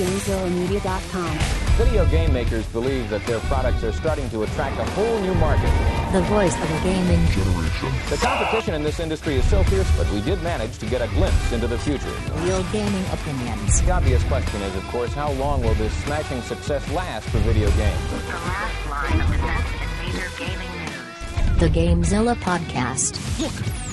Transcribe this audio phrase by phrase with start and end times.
[0.00, 1.38] GameZillaMedia.com.
[1.76, 5.70] Video game makers believe that their products are starting to attract a whole new market.
[6.12, 7.92] The voice of a gaming generation.
[8.08, 11.08] The competition in this industry is so fierce, but we did manage to get a
[11.08, 12.10] glimpse into the future.
[12.36, 13.82] Real gaming opinions.
[13.82, 17.70] The obvious question is, of course, how long will this smashing success last for video
[17.72, 18.10] games?
[18.10, 21.60] The last line of defense in major gaming news.
[21.60, 23.20] The Gamezilla Podcast.
[23.38, 23.52] Look,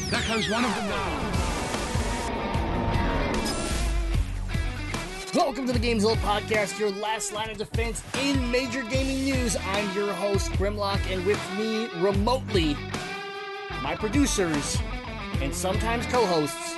[0.09, 1.46] there comes one of them now.
[5.37, 9.55] Welcome to the Games Gamezilla Podcast, your last line of defense in major gaming news.
[9.55, 12.75] I'm your host, Grimlock, and with me remotely,
[13.83, 14.79] my producers,
[15.39, 16.75] and sometimes co hosts,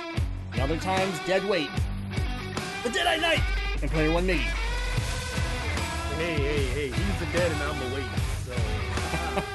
[0.52, 1.70] and other times dead weight,
[2.82, 3.40] the Dead Eye Knight,
[3.80, 4.40] and Player One Miggy.
[6.18, 8.04] Hey, hey, hey, he's the dead and I'm the weight.
[8.44, 8.52] So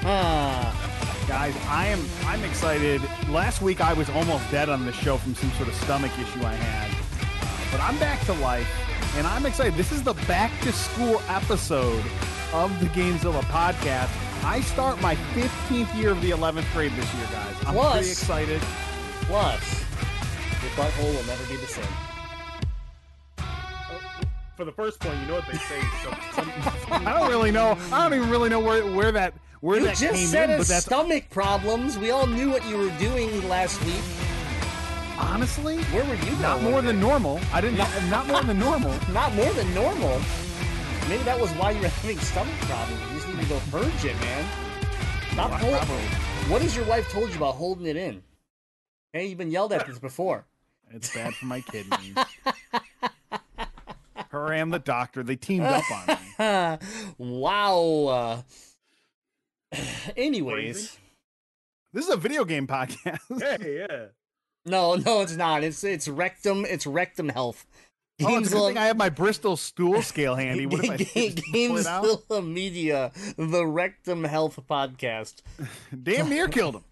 [0.01, 3.03] Ah, Guys, I am I'm excited.
[3.29, 6.43] Last week I was almost dead on the show from some sort of stomach issue
[6.43, 7.71] I had.
[7.71, 8.67] But I'm back to life
[9.15, 9.75] and I'm excited.
[9.75, 12.03] This is the back to school episode
[12.53, 14.09] of the Gamezilla podcast.
[14.43, 17.55] I start my 15th year of the 11th grade this year, guys.
[17.65, 18.61] I'm Plus- pretty excited.
[19.23, 19.83] plus,
[20.61, 21.85] your butthole will never be the same.
[24.55, 25.81] for the first point, you know what they say.
[26.03, 26.51] Some, some,
[27.07, 27.77] I don't really know.
[27.91, 30.55] I don't even really know where where that where You that just came said in,
[30.55, 31.97] a but that's stomach problems.
[31.97, 33.95] We all knew what you were doing last week.
[35.17, 37.39] Honestly Where were you not more than normal.
[37.53, 37.77] I didn't
[38.09, 38.93] not more than normal.
[39.11, 40.21] Not more than normal.
[41.07, 43.01] Maybe that was why you were having stomach problems.
[43.09, 44.45] You just need to go purge it, man.
[45.33, 46.05] Stop Well, holding.
[46.51, 48.23] What has your wife told you about holding it in?
[49.13, 50.45] Hey, you've been yelled at this before.
[50.91, 52.15] It's bad for my kidneys.
[54.29, 56.77] Her and the doctor, they teamed up on me.
[57.39, 58.43] wow.
[59.71, 59.77] Uh,
[60.17, 60.89] anyways, Crazy.
[61.93, 63.19] This is a video game podcast.
[63.61, 64.05] hey, yeah.
[64.65, 65.63] No, no, it's not.
[65.63, 66.65] It's it's rectum.
[66.65, 67.65] It's rectum health.
[68.23, 70.65] Oh, it's a thing I have my Bristol stool scale handy.
[70.65, 72.05] What if I just pull it out?
[72.05, 75.41] Gamezilla Media, the Rectum Health Podcast.
[76.03, 76.83] Damn near killed him.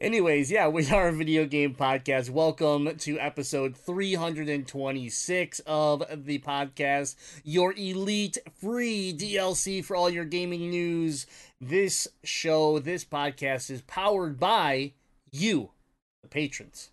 [0.00, 2.30] Anyways, yeah, we are a video game podcast.
[2.30, 10.70] Welcome to episode 326 of the podcast, your elite free DLC for all your gaming
[10.70, 11.26] news.
[11.60, 14.92] This show, this podcast is powered by
[15.30, 15.70] you,
[16.22, 16.90] the patrons.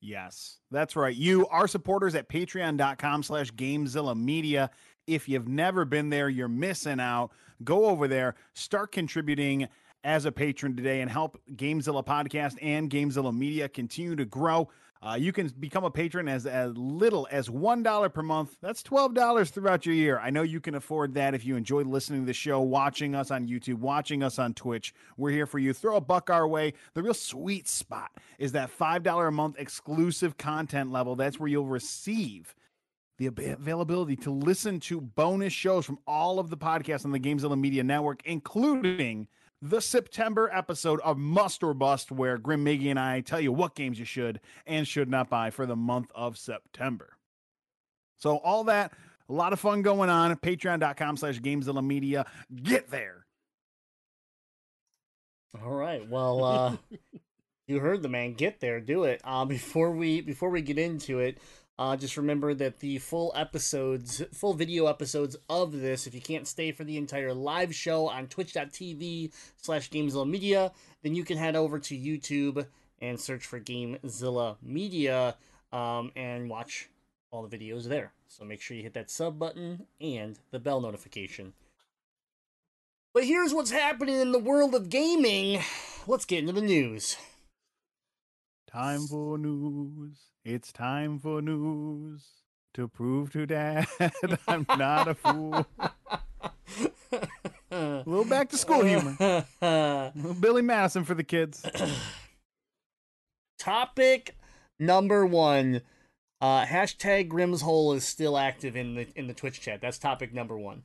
[0.00, 1.14] Yes, that's right.
[1.14, 4.70] You are supporters at patreon.com slash Gamezilla Media.
[5.06, 7.30] If you've never been there, you're missing out.
[7.64, 9.68] Go over there, start contributing
[10.02, 14.70] as a patron today, and help Gamezilla Podcast and Gamezilla Media continue to grow.
[15.02, 18.56] Uh, you can become a patron as, as little as $1 per month.
[18.60, 20.18] That's $12 throughout your year.
[20.18, 23.30] I know you can afford that if you enjoy listening to the show, watching us
[23.30, 24.92] on YouTube, watching us on Twitch.
[25.16, 25.72] We're here for you.
[25.72, 26.74] Throw a buck our way.
[26.92, 31.16] The real sweet spot is that $5 a month exclusive content level.
[31.16, 32.54] That's where you'll receive
[33.16, 37.58] the availability to listen to bonus shows from all of the podcasts on the Gamezilla
[37.58, 39.28] Media Network, including
[39.62, 43.74] the September episode of Must or Bust, where Grim Miggy and I tell you what
[43.74, 47.16] games you should and should not buy for the month of September.
[48.16, 48.92] So all that,
[49.28, 50.34] a lot of fun going on.
[50.36, 52.26] Patreon.com slash Gamezilla Media.
[52.54, 53.26] Get there.
[55.62, 56.08] All right.
[56.08, 56.76] Well, uh
[57.66, 58.34] you heard the man.
[58.34, 59.20] Get there, do it.
[59.24, 61.38] Uh before we before we get into it,
[61.80, 66.46] uh just remember that the full episodes, full video episodes of this, if you can't
[66.46, 71.56] stay for the entire live show on twitch.tv slash Gamezilla Media, then you can head
[71.56, 72.66] over to YouTube
[73.00, 75.36] and search for Gamezilla Media
[75.72, 76.88] um and watch
[77.30, 78.12] all the videos there.
[78.28, 81.54] So make sure you hit that sub button and the bell notification.
[83.12, 85.62] But here's what's happening in the world of gaming.
[86.06, 87.16] Let's get into the news.
[88.72, 90.16] Time for news.
[90.44, 92.24] It's time for news.
[92.74, 93.88] To prove to dad
[94.46, 95.66] I'm not a fool.
[97.72, 99.16] A little back to school humor.
[99.60, 101.66] Little Billy Madison for the kids.
[103.58, 104.36] Topic
[104.78, 105.80] number one.
[106.40, 109.80] Uh, hashtag Grimm's Hole is still active in the in the Twitch chat.
[109.80, 110.84] That's topic number one.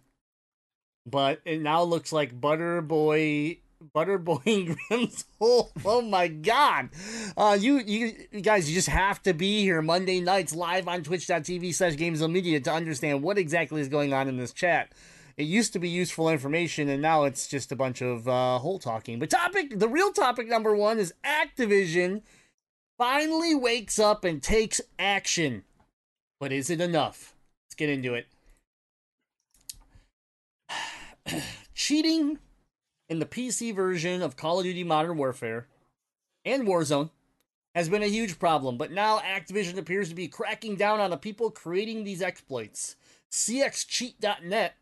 [1.06, 3.60] But it now looks like Butterboy
[3.94, 5.72] Butterboy and Hole.
[5.84, 6.90] Oh my god.
[7.36, 11.04] Uh you you you guys you just have to be here Monday nights live on
[11.04, 14.94] twitch.tv slash games media to understand what exactly is going on in this chat.
[15.38, 18.80] It used to be useful information and now it's just a bunch of uh hole
[18.80, 19.20] talking.
[19.20, 22.22] But topic the real topic number one is Activision
[22.98, 25.64] finally wakes up and takes action.
[26.40, 27.36] But is it enough?
[27.66, 28.28] Let's get into it.
[31.74, 32.40] Cheating
[33.10, 35.68] in the PC version of Call of Duty Modern Warfare
[36.44, 37.10] and Warzone
[37.74, 41.18] has been a huge problem, but now Activision appears to be cracking down on the
[41.18, 42.96] people creating these exploits.
[43.32, 44.76] CXCheat.net,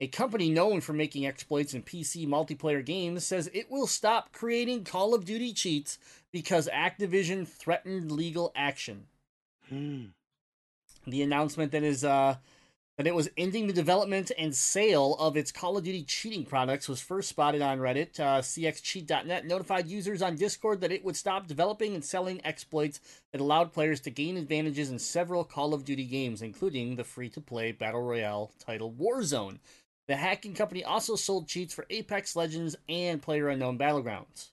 [0.00, 4.84] a company known for making exploits in PC multiplayer games, says it will stop creating
[4.84, 5.98] Call of Duty cheats
[6.32, 9.06] because Activision threatened legal action.
[11.06, 12.36] The announcement that is uh,
[12.98, 16.88] that it was ending the development and sale of its Call of Duty cheating products
[16.88, 18.20] was first spotted on Reddit.
[18.20, 23.00] Uh, CXCheat.net notified users on Discord that it would stop developing and selling exploits
[23.32, 27.30] that allowed players to gain advantages in several Call of Duty games, including the free
[27.30, 29.58] to play Battle Royale title Warzone.
[30.06, 34.50] The hacking company also sold cheats for Apex Legends and PlayerUnknown Battlegrounds.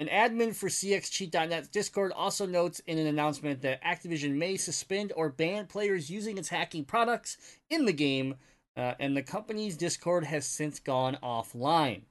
[0.00, 5.28] An admin for CXCheat.net's Discord also notes in an announcement that Activision may suspend or
[5.28, 7.36] ban players using its hacking products
[7.68, 8.36] in the game,
[8.78, 12.04] uh, and the company's Discord has since gone offline.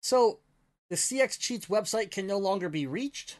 [0.00, 0.40] So,
[0.90, 3.38] the CX Cheats website can no longer be reached,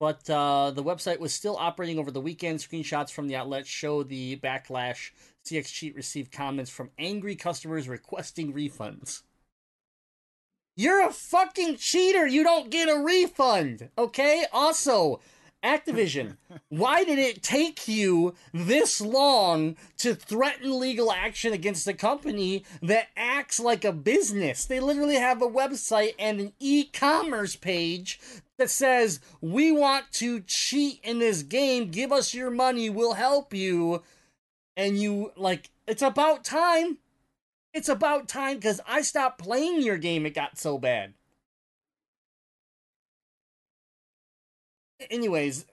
[0.00, 2.58] but uh, the website was still operating over the weekend.
[2.58, 5.12] Screenshots from the outlet show the backlash.
[5.46, 9.22] CX Cheat received comments from angry customers requesting refunds.
[10.78, 12.24] You're a fucking cheater.
[12.24, 13.88] You don't get a refund.
[13.98, 14.46] Okay?
[14.52, 15.18] Also,
[15.64, 16.36] Activision,
[16.68, 23.08] why did it take you this long to threaten legal action against a company that
[23.16, 24.66] acts like a business?
[24.66, 28.20] They literally have a website and an e commerce page
[28.56, 31.90] that says, We want to cheat in this game.
[31.90, 32.88] Give us your money.
[32.88, 34.04] We'll help you.
[34.76, 36.98] And you, like, it's about time.
[37.74, 40.26] It's about time because I stopped playing your game.
[40.26, 41.14] It got so bad.
[45.10, 45.64] Anyways,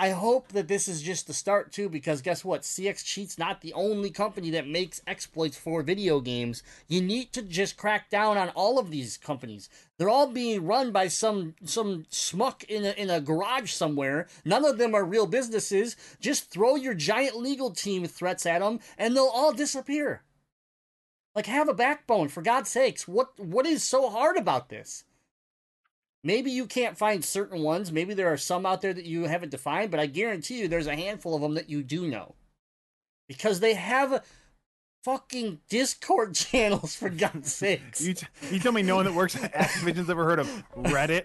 [0.00, 2.62] I hope that this is just the start too, because guess what?
[2.62, 6.62] CX Cheat's not the only company that makes exploits for video games.
[6.86, 9.68] You need to just crack down on all of these companies.
[9.98, 14.28] They're all being run by some some smuck in a, in a garage somewhere.
[14.44, 15.96] None of them are real businesses.
[16.20, 20.22] Just throw your giant legal team threats at them, and they'll all disappear.
[21.38, 23.06] Like have a backbone for God's sakes.
[23.06, 25.04] What what is so hard about this?
[26.24, 27.92] Maybe you can't find certain ones.
[27.92, 30.88] Maybe there are some out there that you haven't defined, but I guarantee you there's
[30.88, 32.34] a handful of them that you do know.
[33.28, 34.26] Because they have
[35.08, 38.02] fucking Discord channels for God's sakes.
[38.02, 41.24] You, t- you tell me no one that works at Activision's ever heard of Reddit?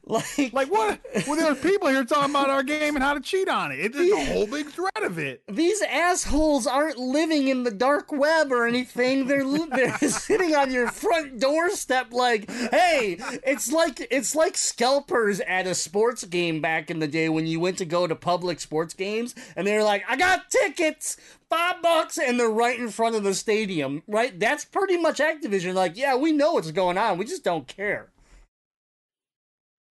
[0.04, 1.00] like like what?
[1.28, 3.78] Well, there's people here talking about our game and how to cheat on it.
[3.78, 5.42] It's just a whole big thread of it.
[5.46, 9.28] these assholes aren't living in the dark web or anything.
[9.28, 13.16] They're they're sitting on your front doorstep like, "Hey,
[13.46, 17.60] it's like it's like scalpers at a sports game back in the day when you
[17.60, 21.16] went to go to public sports games and they're like, "I got tickets,
[21.50, 24.38] 5 bucks." And they're right in front of the stadium, right?
[24.38, 27.18] That's pretty much Activision like, "Yeah, we know what's going on.
[27.18, 28.10] We just don't care."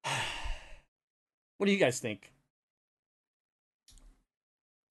[1.58, 2.32] what do you guys think?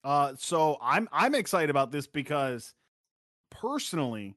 [0.06, 2.76] Uh, so I'm I'm excited about this because
[3.50, 4.36] personally,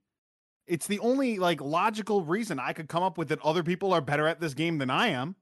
[0.66, 4.00] it's the only like logical reason I could come up with that other people are
[4.00, 5.36] better at this game than I am.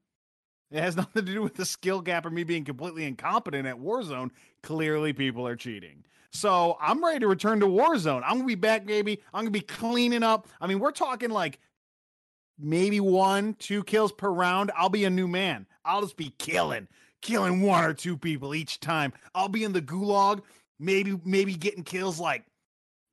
[0.69, 3.77] It has nothing to do with the skill gap or me being completely incompetent at
[3.77, 4.31] Warzone.
[4.63, 6.03] Clearly, people are cheating.
[6.31, 8.21] So I'm ready to return to Warzone.
[8.25, 9.21] I'm gonna be back, baby.
[9.33, 10.47] I'm gonna be cleaning up.
[10.61, 11.59] I mean, we're talking like
[12.59, 14.71] maybe one, two kills per round.
[14.75, 15.65] I'll be a new man.
[15.85, 16.87] I'll just be killing,
[17.21, 19.13] killing one or two people each time.
[19.33, 20.41] I'll be in the gulag,
[20.79, 22.43] maybe, maybe getting kills like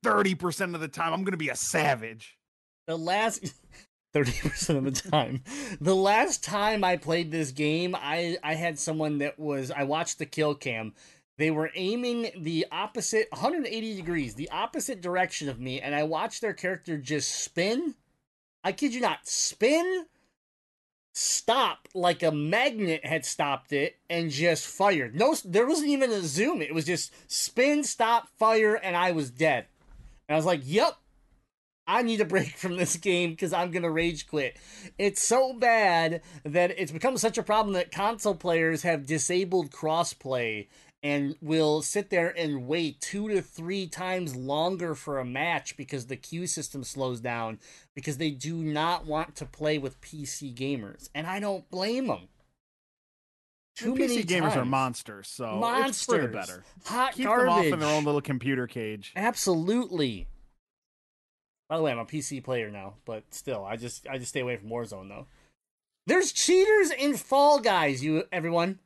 [0.05, 1.13] 30% of the time.
[1.13, 2.37] I'm gonna be a savage.
[2.87, 3.53] the last
[4.15, 5.43] 30% of the time
[5.81, 10.19] the last time i played this game i i had someone that was i watched
[10.19, 10.93] the kill cam
[11.37, 16.41] they were aiming the opposite 180 degrees the opposite direction of me and i watched
[16.41, 17.95] their character just spin.
[18.63, 20.05] I kid you not spin
[21.13, 25.15] stop like a magnet had stopped it and just fired.
[25.15, 26.61] No there wasn't even a zoom.
[26.61, 29.65] It was just spin stop fire and i was dead.
[30.27, 30.97] And i was like yep
[31.87, 34.57] I need a break from this game because I'm gonna rage quit.
[34.97, 40.67] It's so bad that it's become such a problem that console players have disabled crossplay
[41.05, 46.07] and will sit there and wait two to three times longer for a match because
[46.07, 47.59] the queue system slows down
[47.93, 52.27] because they do not want to play with PC gamers, and I don't blame them.
[53.75, 56.21] Too And many PC gamers are monsters, so it's for Monsters.
[56.23, 56.63] the better.
[56.85, 57.45] Hot Keep garbage.
[57.45, 59.13] them off in their own little computer cage.
[59.15, 60.27] Absolutely.
[61.69, 64.39] By the way, I'm a PC player now, but still, I just I just stay
[64.39, 65.27] away from Warzone though.
[66.07, 68.79] There's cheaters in Fall Guys, you everyone.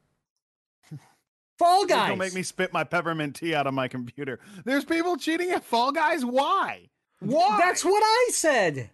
[1.60, 2.10] Fall Guys.
[2.10, 4.40] Don't make me spit my peppermint tea out of my computer.
[4.66, 6.26] There's people cheating at Fall Guys.
[6.26, 6.90] Why?
[7.20, 7.58] Why?
[7.60, 8.90] That's what I said.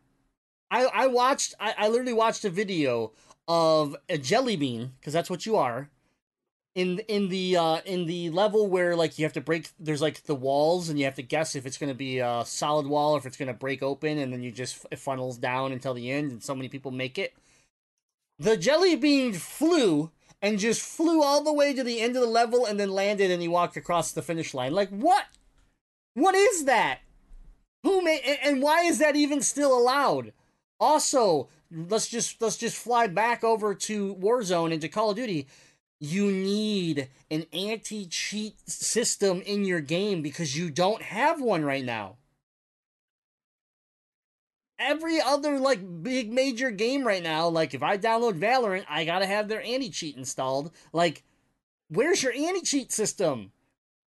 [0.71, 3.13] I I watched I, I literally watched a video
[3.47, 5.89] of a jelly bean because that's what you are.
[6.73, 10.23] in in the uh in the level where like you have to break there's like
[10.23, 13.13] the walls and you have to guess if it's going to be a solid wall
[13.15, 15.93] or if it's going to break open and then you just it funnels down until
[15.93, 17.33] the end and so many people make it
[18.39, 20.09] the jelly bean flew
[20.45, 23.31] and just flew all the way to the end of the level and then landed
[23.31, 24.73] and he walked across the finish line.
[24.73, 25.25] Like what?
[26.13, 26.99] What is that?
[27.81, 30.33] Who made and- and why is that even still allowed?
[30.79, 35.47] Also let's just let's just fly back over to warzone and to call of duty.
[35.99, 42.17] You need an anti-cheat system in your game because you don't have one right now
[44.77, 49.25] every other like big major game right now like if i download valorant i gotta
[49.25, 50.71] have their anti-cheat installed.
[50.91, 51.23] Like
[51.89, 53.51] where's your anti-cheat system?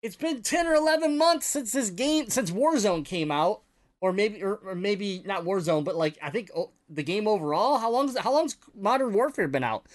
[0.02, 3.61] It's been 10 or 11 months since this game since warzone came out.
[4.00, 7.78] Or maybe or, or maybe not warzone but like i think oh, the game overall.
[7.78, 9.87] How long's how long's modern warfare been out?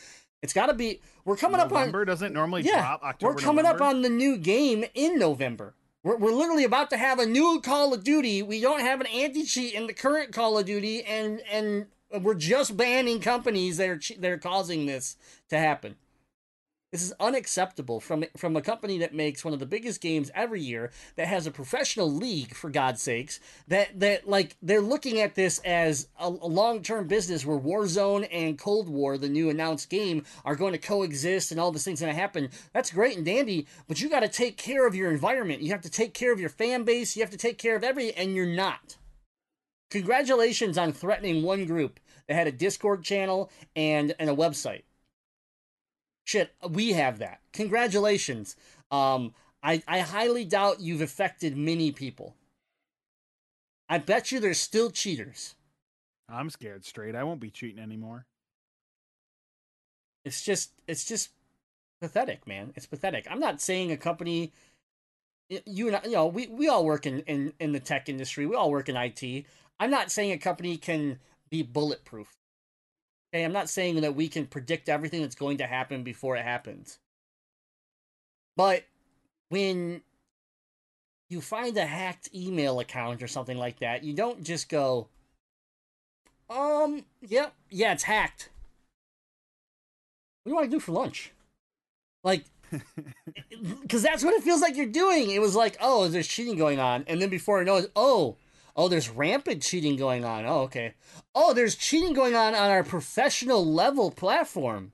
[0.41, 3.03] It's got to be we're coming up on November doesn't normally yeah, drop.
[3.03, 5.75] October, we're coming up on the new game in November.
[6.03, 8.41] We're, we're literally about to have a new Call of Duty.
[8.41, 11.87] We don't have an anti cheat in the current Call of Duty, and and
[12.21, 15.17] we're just banning companies that are that are causing this
[15.49, 15.95] to happen.
[16.91, 20.61] This is unacceptable from from a company that makes one of the biggest games every
[20.61, 23.39] year, that has a professional league for God's sakes.
[23.67, 28.27] That that like they're looking at this as a, a long term business where Warzone
[28.31, 32.01] and Cold War, the new announced game, are going to coexist and all these things
[32.01, 32.49] going to happen.
[32.73, 35.61] That's great and dandy, but you got to take care of your environment.
[35.61, 37.15] You have to take care of your fan base.
[37.15, 38.97] You have to take care of every, and you're not.
[39.91, 44.81] Congratulations on threatening one group that had a Discord channel and and a website
[46.29, 47.41] shit we have that.
[47.53, 48.55] Congratulations.
[48.91, 49.33] Um
[49.63, 52.35] i i highly doubt you've affected many people.
[53.89, 55.55] I bet you there's still cheaters.
[56.29, 57.15] I'm scared straight.
[57.15, 58.25] I won't be cheating anymore.
[60.25, 61.29] it's just it's just
[62.01, 62.73] pathetic man.
[62.75, 63.27] It's pathetic.
[63.29, 64.53] I'm not saying a company
[65.65, 68.45] you and I, you know we, we all work in, in in the tech industry.
[68.45, 69.45] We all work in it
[69.79, 71.19] i'm not saying a company can
[71.49, 72.38] be bulletproof
[73.33, 76.43] okay i'm not saying that we can predict everything that's going to happen before it
[76.43, 76.99] happens
[78.55, 78.83] but
[79.49, 80.01] when
[81.29, 85.07] you find a hacked email account or something like that you don't just go
[86.49, 88.49] um yep yeah it's hacked
[90.43, 91.31] what do you want to do for lunch?
[92.23, 92.45] Like,
[93.81, 95.31] because that's what it feels like you're doing.
[95.31, 98.37] It was like, oh, there's cheating going on, and then before I know it, oh,
[98.79, 100.45] oh, there's rampant cheating going on.
[100.45, 100.93] Oh, okay.
[101.35, 104.93] Oh, there's cheating going on on our professional level platform.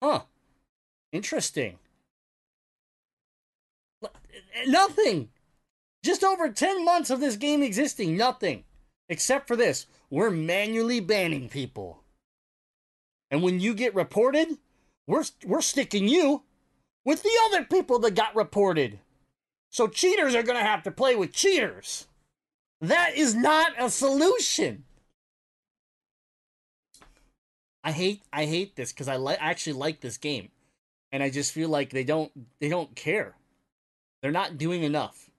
[0.00, 0.20] Huh.
[1.10, 1.80] Interesting.
[4.68, 5.30] Nothing.
[6.04, 8.62] Just over 10 months of this game existing, nothing.
[9.08, 12.04] Except for this, we're manually banning people.
[13.32, 14.56] And when you get reported,
[15.08, 16.44] we're we're sticking you
[17.04, 19.00] with the other people that got reported.
[19.70, 22.06] So cheaters are going to have to play with cheaters.
[22.80, 24.84] That is not a solution.
[27.82, 30.50] I hate I hate this cuz I like I actually like this game.
[31.12, 33.36] And I just feel like they don't they don't care.
[34.20, 35.30] They're not doing enough.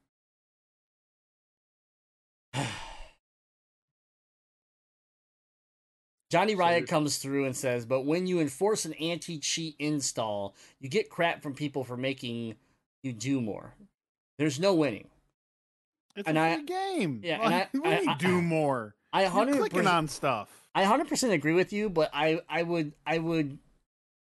[6.30, 10.90] Johnny Riot comes through and says, but when you enforce an anti cheat install, you
[10.90, 12.56] get crap from people for making
[13.04, 13.76] you do more.
[14.38, 15.08] There's no winning.
[16.18, 17.22] It's And a I- game.
[17.24, 18.96] yeah, and Like, I- what do I- do more?
[19.14, 20.68] I 100 clicking on stuff.
[20.76, 23.60] I 100% agree with you, but I I would I would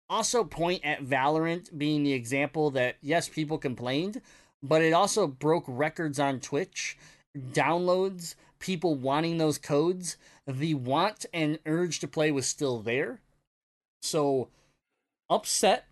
[0.09, 4.21] also point at Valorant being the example that yes, people complained,
[4.62, 6.98] but it also broke records on Twitch,
[7.38, 10.17] downloads, people wanting those codes.
[10.45, 13.21] The want and urge to play was still there.
[14.01, 14.50] So
[15.29, 15.88] upset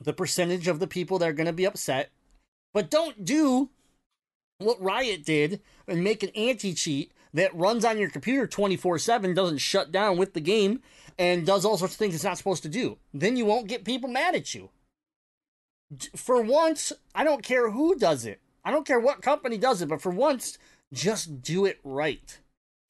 [0.00, 2.10] the percentage of the people that are going to be upset,
[2.74, 3.70] but don't do
[4.64, 9.34] what Riot did and make an anti cheat that runs on your computer 24 7,
[9.34, 10.80] doesn't shut down with the game,
[11.18, 12.98] and does all sorts of things it's not supposed to do.
[13.12, 14.70] Then you won't get people mad at you.
[16.16, 18.40] For once, I don't care who does it.
[18.64, 20.56] I don't care what company does it, but for once,
[20.92, 22.38] just do it right.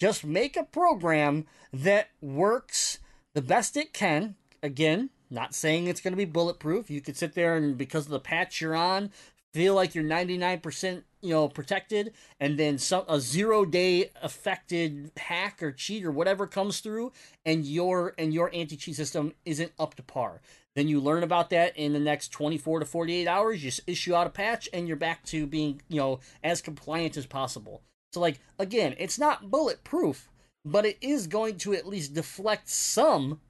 [0.01, 2.99] Just make a program that works
[3.35, 4.35] the best it can.
[4.63, 6.91] Again, not saying it's going to be bulletproof.
[6.91, 9.11] You could sit there and because of the patch you're on,
[9.53, 15.63] feel like you're 99% you know protected and then some a zero day affected hack
[15.63, 17.13] or cheat or whatever comes through
[17.47, 20.43] and your and your anti-cheat system isn't up to par.
[20.75, 24.27] Then you learn about that in the next 24 to 48 hours you issue out
[24.27, 27.83] a patch and you're back to being you know as compliant as possible.
[28.13, 30.29] So like again it's not bulletproof
[30.65, 33.41] but it is going to at least deflect some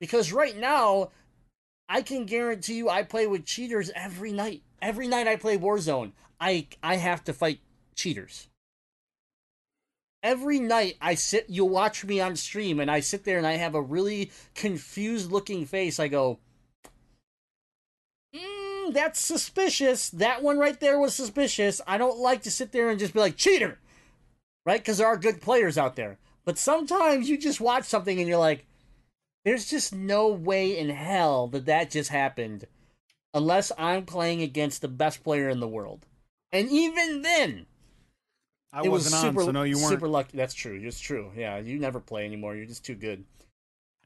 [0.00, 1.10] because right now
[1.88, 4.62] I can guarantee you I play with cheaters every night.
[4.80, 7.60] Every night I play Warzone, I I have to fight
[7.94, 8.48] cheaters.
[10.24, 13.52] Every night I sit you'll watch me on stream and I sit there and I
[13.52, 16.00] have a really confused looking face.
[16.00, 16.40] I go,
[18.34, 20.10] mm, that's suspicious.
[20.10, 21.80] That one right there was suspicious.
[21.86, 23.78] I don't like to sit there and just be like, cheater!
[24.66, 24.80] Right?
[24.80, 26.18] Because there are good players out there.
[26.44, 28.66] But sometimes you just watch something and you're like,
[29.44, 32.66] there's just no way in hell that that just happened
[33.32, 36.06] unless I'm playing against the best player in the world.
[36.52, 37.66] And even then,
[38.72, 39.88] I it was wasn't super, on, so no, you weren't.
[39.88, 40.36] super lucky.
[40.36, 40.80] That's true.
[40.82, 41.30] It's true.
[41.36, 42.54] Yeah, you never play anymore.
[42.54, 43.24] You're just too good.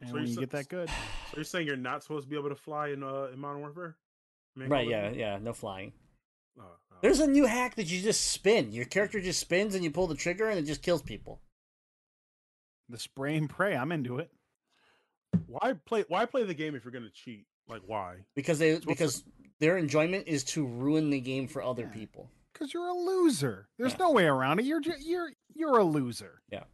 [0.00, 2.30] And So when you're so- get that good, So you're saying you're not supposed to
[2.30, 3.96] be able to fly in uh in Modern Warfare?
[4.54, 4.86] Main Right?
[4.88, 5.38] Yeah, of yeah.
[5.42, 5.92] No flying.
[6.58, 6.96] Oh, oh.
[7.02, 8.72] There's a new hack that you just spin.
[8.72, 11.40] Your character just spins and you pull the trigger and it just kills people.
[12.88, 14.30] the spray and pray, I'm into it.
[15.48, 16.04] Why play?
[16.08, 17.46] Why play the game if you're gonna cheat?
[17.68, 18.18] Like why?
[18.34, 19.24] Because they what's because
[19.60, 21.98] their enjoyment is to ruin the game for other Yeah.
[22.00, 22.30] people.
[22.52, 23.68] Because you're a loser.
[23.78, 23.98] There's Yeah.
[23.98, 24.64] no way around it.
[24.66, 26.40] You're you're you're a loser.
[26.50, 26.64] Yeah.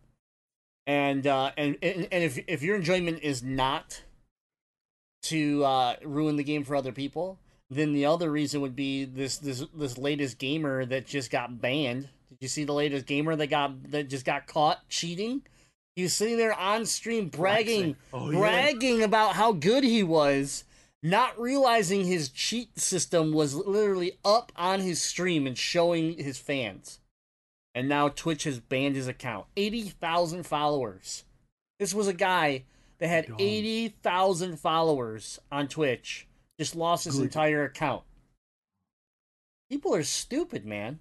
[0.86, 4.02] And uh, and and and if if your enjoyment is not
[5.24, 7.38] to uh, ruin the game for other people,
[7.70, 12.08] then the other reason would be this this this latest gamer that just got banned.
[12.30, 15.42] Did you see the latest gamer that got that just got caught cheating?
[15.94, 18.38] He was sitting there on stream bragging, Oh, yeah.
[18.38, 20.64] bragging about how good he was,
[21.02, 27.00] not realizing his cheat system was literally up on his stream and showing his fans.
[27.74, 29.46] And now Twitch has banned his account.
[29.56, 31.24] 80,000 followers.
[31.78, 32.64] This was a guy
[32.98, 33.36] that had Dumb.
[33.38, 36.28] 80,000 followers on Twitch.
[36.58, 37.24] Just lost his Good.
[37.24, 38.02] entire account.
[39.68, 41.00] People are stupid, man.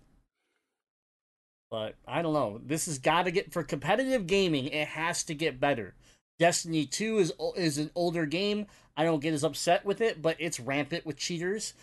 [1.69, 2.59] But I don't know.
[2.65, 4.67] This has got to get for competitive gaming.
[4.67, 5.93] It has to get better.
[6.41, 8.65] Destiny Two is is an older game.
[8.97, 11.75] I don't get as upset with it, but it's rampant with cheaters.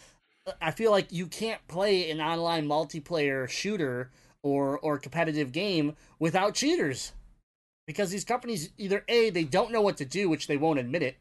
[0.44, 4.11] Uh, I feel like you can't play an online multiplayer shooter
[4.42, 7.12] or or competitive game without cheaters,
[7.87, 11.04] because these companies either a they don't know what to do, which they won't admit
[11.04, 11.18] it.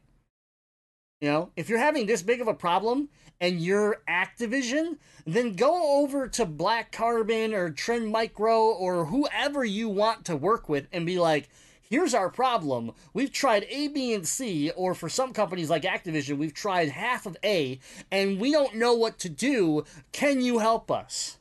[1.20, 3.08] You know, if you're having this big of a problem
[3.40, 9.88] and you're Activision, then go over to Black Carbon or Trend Micro or whoever you
[9.88, 11.48] want to work with and be like,
[11.88, 12.92] here's our problem.
[13.12, 17.26] We've tried A, B, and C, or for some companies like Activision, we've tried half
[17.26, 19.84] of A, and we don't know what to do.
[20.12, 21.38] Can you help us?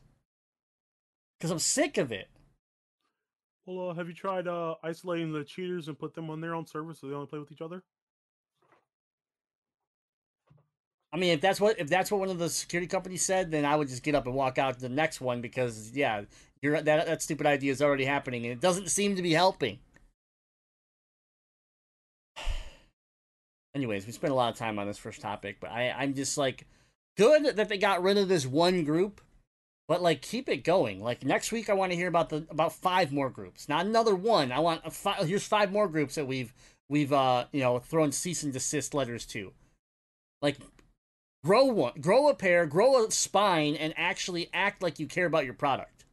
[1.38, 2.30] Because I'm sick of it.
[3.66, 6.66] Well, uh, have you tried uh isolating the cheaters and put them on their own
[6.66, 7.84] server so they only play with each other?
[11.12, 13.66] I mean, if that's what if that's what one of the security companies said, then
[13.66, 16.24] I would just get up and walk out to the next one because yeah,
[16.62, 19.80] you're that that stupid idea is already happening and it doesn't seem to be helping.
[23.78, 26.36] Anyways, we spent a lot of time on this first topic, but I I'm just
[26.36, 26.66] like
[27.16, 29.22] good that they got rid of this one group,
[29.88, 31.00] but like keep it going.
[31.00, 34.16] Like next week, I want to hear about the about five more groups, not another
[34.16, 34.52] one.
[34.52, 35.28] I want a five.
[35.28, 36.56] Here's five more groups that we've
[36.90, 39.54] we've uh you know thrown cease and desist letters to.
[40.42, 40.58] Like
[41.46, 45.46] grow one, grow a pair, grow a spine, and actually act like you care about
[45.46, 46.04] your product.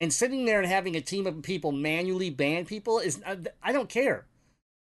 [0.00, 3.20] And sitting there and having a team of people manually ban people is,
[3.62, 4.24] I don't care.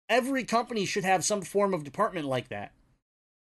[0.09, 2.73] Every company should have some form of department like that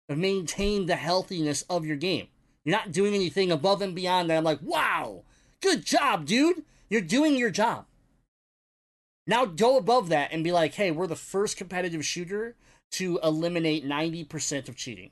[0.09, 2.29] to maintain the healthiness of your game.
[2.65, 4.39] You're not doing anything above and beyond that.
[4.39, 5.25] I'm like, wow,
[5.61, 6.65] good job, dude.
[6.89, 7.87] You're doing your job.
[9.27, 12.57] Now go above that and be like, hey, we're the first competitive shooter
[12.93, 15.11] to eliminate 90% of cheating,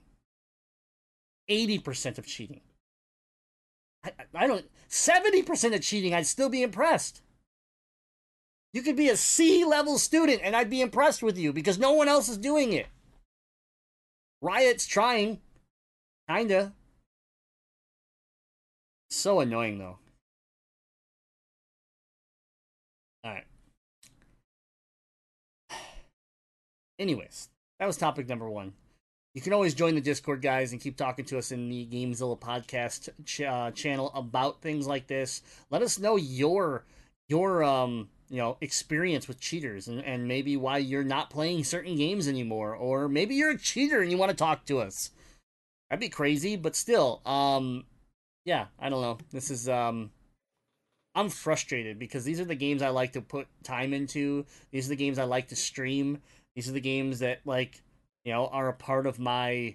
[1.48, 2.60] 80% of cheating.
[4.04, 7.22] I, I don't, 70% of cheating, I'd still be impressed.
[8.72, 11.92] You could be a C level student and I'd be impressed with you because no
[11.92, 12.86] one else is doing it.
[14.40, 15.40] Riot's trying.
[16.28, 16.72] Kinda.
[19.10, 19.98] So annoying though.
[23.26, 23.46] Alright.
[26.98, 28.72] Anyways, that was topic number one.
[29.34, 32.38] You can always join the Discord, guys, and keep talking to us in the Gamezilla
[32.38, 35.42] podcast ch- uh, channel about things like this.
[35.70, 36.84] Let us know your
[37.28, 41.96] your um you know experience with cheaters and, and maybe why you're not playing certain
[41.96, 45.10] games anymore, or maybe you're a cheater and you want to talk to us.
[45.90, 47.84] That'd be crazy, but still, um,
[48.44, 49.18] yeah, I don't know.
[49.32, 50.10] This is um.
[51.12, 54.46] I'm frustrated because these are the games I like to put time into.
[54.70, 56.22] These are the games I like to stream.
[56.54, 57.82] These are the games that like
[58.24, 59.74] you know are a part of my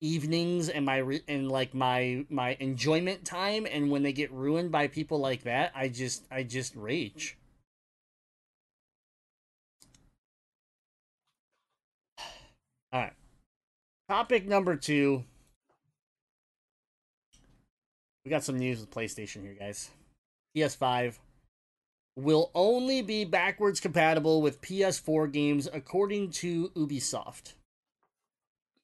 [0.00, 4.70] evenings and my re- and like my my enjoyment time and when they get ruined
[4.70, 7.38] by people like that i just i just rage
[12.94, 13.12] all right
[14.08, 15.24] Topic number two.
[18.24, 19.90] We got some news with PlayStation here, guys.
[20.54, 21.18] PS5
[22.16, 27.54] will only be backwards compatible with PS4 games according to Ubisoft.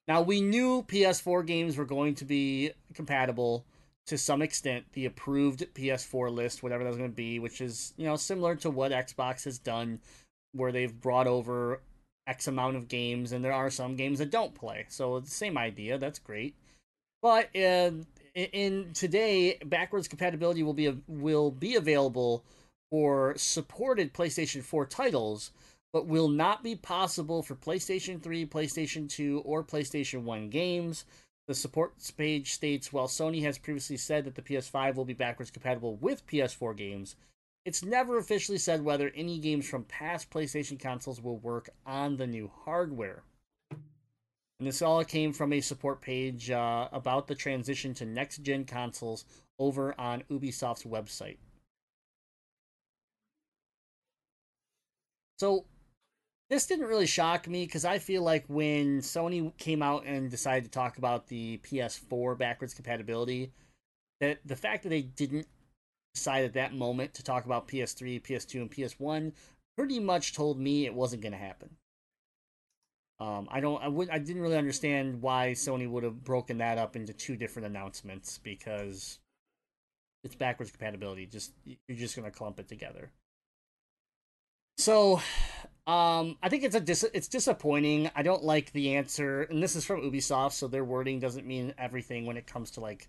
[0.08, 3.66] Now, we knew PS4 games were going to be compatible
[4.06, 8.06] to some extent, the approved PS4 list, whatever that's going to be, which is, you
[8.06, 10.00] know, similar to what Xbox has done,
[10.52, 11.82] where they've brought over
[12.26, 14.86] X amount of games, and there are some games that don't play.
[14.88, 15.98] So it's the same idea.
[15.98, 16.54] That's great.
[17.22, 17.90] But uh,
[18.34, 22.44] in today, backwards compatibility will be will be available
[22.90, 25.52] for supported PlayStation 4 titles,
[25.92, 31.04] but will not be possible for PlayStation 3, PlayStation 2, or PlayStation 1 games.
[31.46, 35.50] The support page states while Sony has previously said that the PS5 will be backwards
[35.50, 37.16] compatible with PS4 games,
[37.64, 42.26] it's never officially said whether any games from past PlayStation consoles will work on the
[42.26, 43.22] new hardware.
[43.70, 48.64] And this all came from a support page uh, about the transition to next gen
[48.64, 49.24] consoles
[49.58, 51.38] over on Ubisoft's website.
[55.38, 55.64] So,
[56.50, 60.64] this didn't really shock me because I feel like when Sony came out and decided
[60.64, 63.52] to talk about the PS4 backwards compatibility,
[64.20, 65.46] that the fact that they didn't
[66.14, 69.32] decide at that moment to talk about PS3, PS2, and PS1
[69.76, 71.70] pretty much told me it wasn't going to happen.
[73.18, 76.78] Um, I don't, I would, I didn't really understand why Sony would have broken that
[76.78, 79.18] up into two different announcements because
[80.24, 81.26] it's backwards compatibility.
[81.26, 83.10] Just you're just going to clump it together.
[84.78, 85.20] So,
[85.86, 88.10] um, I think it's a dis- it's disappointing.
[88.16, 91.74] I don't like the answer, and this is from Ubisoft, so their wording doesn't mean
[91.76, 93.08] everything when it comes to like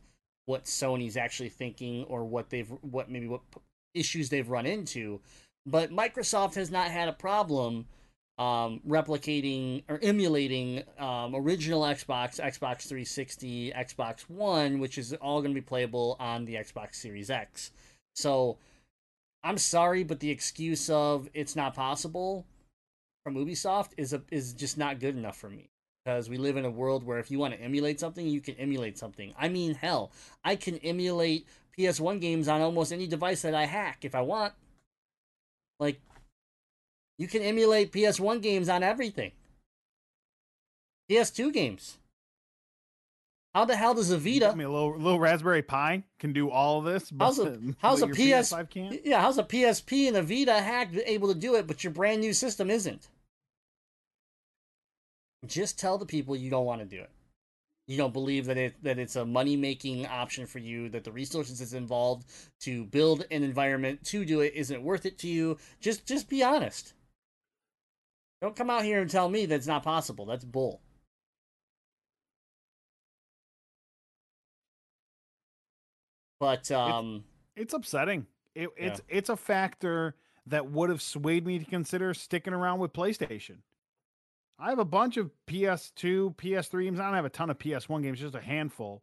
[0.51, 3.39] what Sony's actually thinking or what they've what maybe what
[3.93, 5.21] issues they've run into.
[5.65, 7.85] But Microsoft has not had a problem
[8.37, 15.53] um, replicating or emulating um, original Xbox, Xbox 360, Xbox One, which is all going
[15.55, 17.71] to be playable on the Xbox Series X.
[18.13, 18.57] So
[19.41, 22.45] I'm sorry, but the excuse of it's not possible
[23.23, 25.70] from Ubisoft is a, is just not good enough for me.
[26.03, 28.55] Because we live in a world where if you want to emulate something, you can
[28.55, 29.33] emulate something.
[29.37, 30.11] I mean, hell,
[30.43, 31.45] I can emulate
[31.77, 34.53] PS1 games on almost any device that I hack if I want.
[35.79, 35.99] Like,
[37.17, 39.31] you can emulate PS1 games on everything.
[41.09, 41.97] PS2 games.
[43.53, 44.49] How the hell does a Vita?
[44.49, 47.11] I mean, a little, little Raspberry Pi can do all of this.
[47.11, 48.53] But, How's a how's a PS?
[48.53, 49.05] PS5 can't?
[49.05, 52.21] Yeah, how's a PSP and a Vita hack able to do it, but your brand
[52.21, 53.07] new system isn't?
[55.45, 57.09] Just tell the people you don't want to do it.
[57.87, 60.87] You don't believe that it that it's a money making option for you.
[60.89, 62.25] That the resources that's involved
[62.61, 65.57] to build an environment to do it isn't worth it to you.
[65.81, 66.93] Just just be honest.
[68.41, 70.25] Don't come out here and tell me that's not possible.
[70.25, 70.81] That's bull.
[76.39, 77.23] But um,
[77.55, 78.25] It's upsetting.
[78.55, 80.15] It, it's it's a factor
[80.47, 83.57] that would have swayed me to consider sticking around with PlayStation.
[84.59, 86.99] I have a bunch of PS2, PS3 games.
[86.99, 89.01] I don't have a ton of PS1 games, just a handful.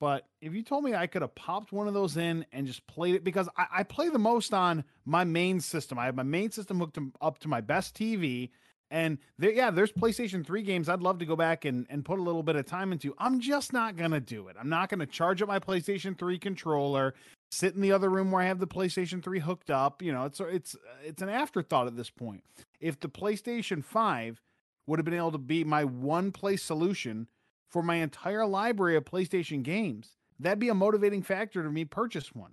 [0.00, 2.86] But if you told me I could have popped one of those in and just
[2.86, 5.98] played it, because I, I play the most on my main system.
[5.98, 8.50] I have my main system hooked up to my best TV.
[8.90, 12.18] And there, yeah, there's PlayStation 3 games I'd love to go back and, and put
[12.18, 13.14] a little bit of time into.
[13.18, 14.56] I'm just not going to do it.
[14.58, 17.14] I'm not going to charge up my PlayStation 3 controller,
[17.50, 20.00] sit in the other room where I have the PlayStation 3 hooked up.
[20.00, 22.44] You know, it's it's it's an afterthought at this point.
[22.80, 24.40] If the PlayStation 5
[24.88, 27.28] would have been able to be my one place solution
[27.68, 32.34] for my entire library of PlayStation games, that'd be a motivating factor to me purchase
[32.34, 32.52] one.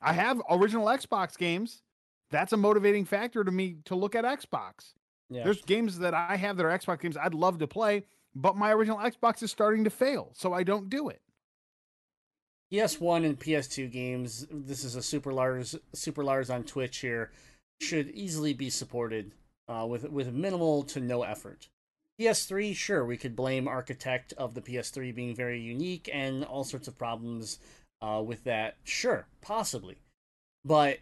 [0.00, 1.80] I have original Xbox games.
[2.30, 4.92] That's a motivating factor to me to look at Xbox.
[5.30, 5.44] yeah.
[5.44, 8.04] There's games that I have that are Xbox games I'd love to play,
[8.34, 11.22] but my original Xbox is starting to fail, so I don't do it.
[12.70, 17.30] PS1 and PS2 games, this is a Super Lars Super Lars on Twitch here,
[17.80, 19.32] should easily be supported
[19.72, 21.68] uh, with with minimal to no effort.
[22.20, 26.86] PS3, sure, we could blame Architect of the PS3 being very unique and all sorts
[26.86, 27.58] of problems
[28.02, 28.76] uh, with that.
[28.84, 29.96] Sure, possibly,
[30.64, 30.98] but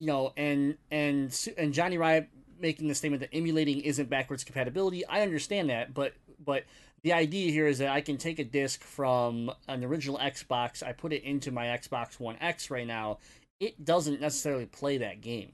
[0.00, 5.04] you know, and and and Johnny Riot making the statement that emulating isn't backwards compatibility.
[5.06, 6.64] I understand that, but but
[7.02, 10.92] the idea here is that I can take a disc from an original Xbox, I
[10.92, 13.18] put it into my Xbox One X right now.
[13.60, 15.52] It doesn't necessarily play that game.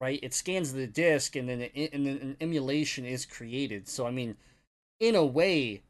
[0.00, 0.18] Right?
[0.22, 3.88] It scans the disc and then it, and then an emulation is created.
[3.88, 4.36] So I mean,
[4.98, 5.82] in a way,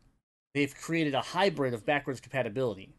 [0.55, 2.90] they've created a hybrid of backwards compatibility.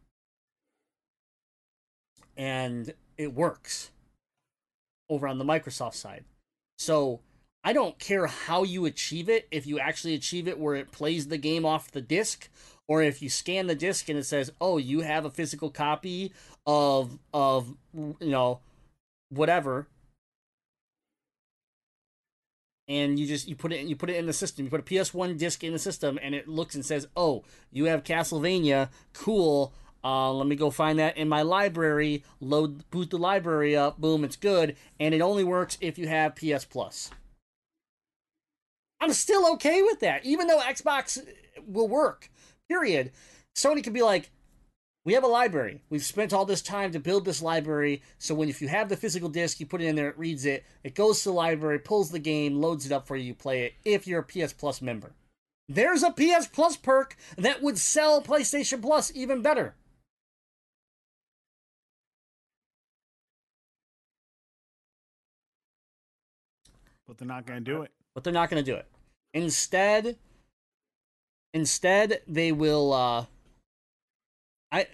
[2.38, 3.92] And it works
[5.10, 6.24] over on the Microsoft side.
[6.80, 7.20] So
[7.64, 11.28] I don't care how you achieve it, if you actually achieve it where it plays
[11.28, 12.50] the game off the disc,
[12.88, 16.34] or if you scan the disc and it says, "Oh, you have a physical copy
[16.66, 18.62] of of you know
[19.30, 19.88] whatever,"
[22.92, 24.66] and you just you put it you put it in the system.
[24.66, 27.86] You put a PS1 disc in the system, and it looks and says, "Oh, you
[27.86, 28.90] have Castlevania.
[29.14, 29.74] Cool.
[30.04, 32.26] Uh, let me go find that in my library.
[32.42, 34.02] Load boot the library up.
[34.02, 34.76] Boom, it's good.
[35.00, 37.12] And it only works if you have PS Plus."
[39.00, 41.26] I'm still okay with that, even though Xbox
[41.66, 42.30] will work.
[42.68, 43.12] Period.
[43.56, 44.32] Sony could be like,
[45.04, 45.82] we have a library.
[45.90, 48.04] We've spent all this time to build this library.
[48.20, 50.46] So when if you have the physical disc, you put it in there, it reads
[50.46, 53.36] it, it goes to the library, pulls the game, loads it up for you, you
[53.36, 53.74] play it.
[53.84, 55.14] If you're a PS Plus member,
[55.68, 59.76] there's a PS Plus perk that would sell PlayStation Plus even better.
[67.08, 67.92] But they're not going to do it.
[68.14, 68.88] but they're not going to do it.
[69.34, 70.18] Instead,
[71.54, 72.94] instead they will.
[72.94, 73.26] Uh,
[74.72, 74.88] I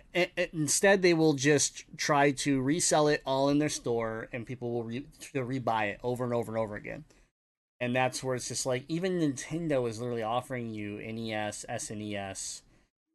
[0.51, 4.83] instead they will just try to resell it all in their store, and people will
[4.83, 7.05] re, to rebuy it over and over and over again.
[7.79, 12.61] And that's where it's just like even Nintendo is literally offering you NES, SNES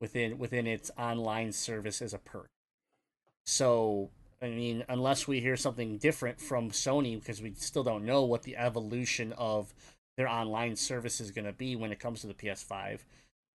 [0.01, 2.48] within within its online service as a perk.
[3.44, 8.25] So I mean, unless we hear something different from Sony, because we still don't know
[8.25, 9.72] what the evolution of
[10.16, 13.01] their online service is going to be when it comes to the PS5.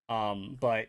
[0.09, 0.87] Um, but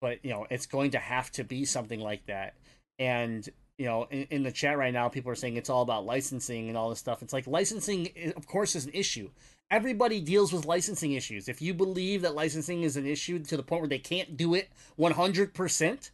[0.00, 2.54] but you know, it's going to have to be something like that.
[2.98, 6.06] And you know, in, in the chat right now, people are saying it's all about
[6.06, 7.22] licensing and all this stuff.
[7.22, 9.30] It's like licensing, eh, of course, is an issue.
[9.70, 11.48] Everybody deals with licensing issues.
[11.48, 14.54] If you believe that licensing is an issue to the point where they can't do
[14.54, 16.10] it one hundred percent,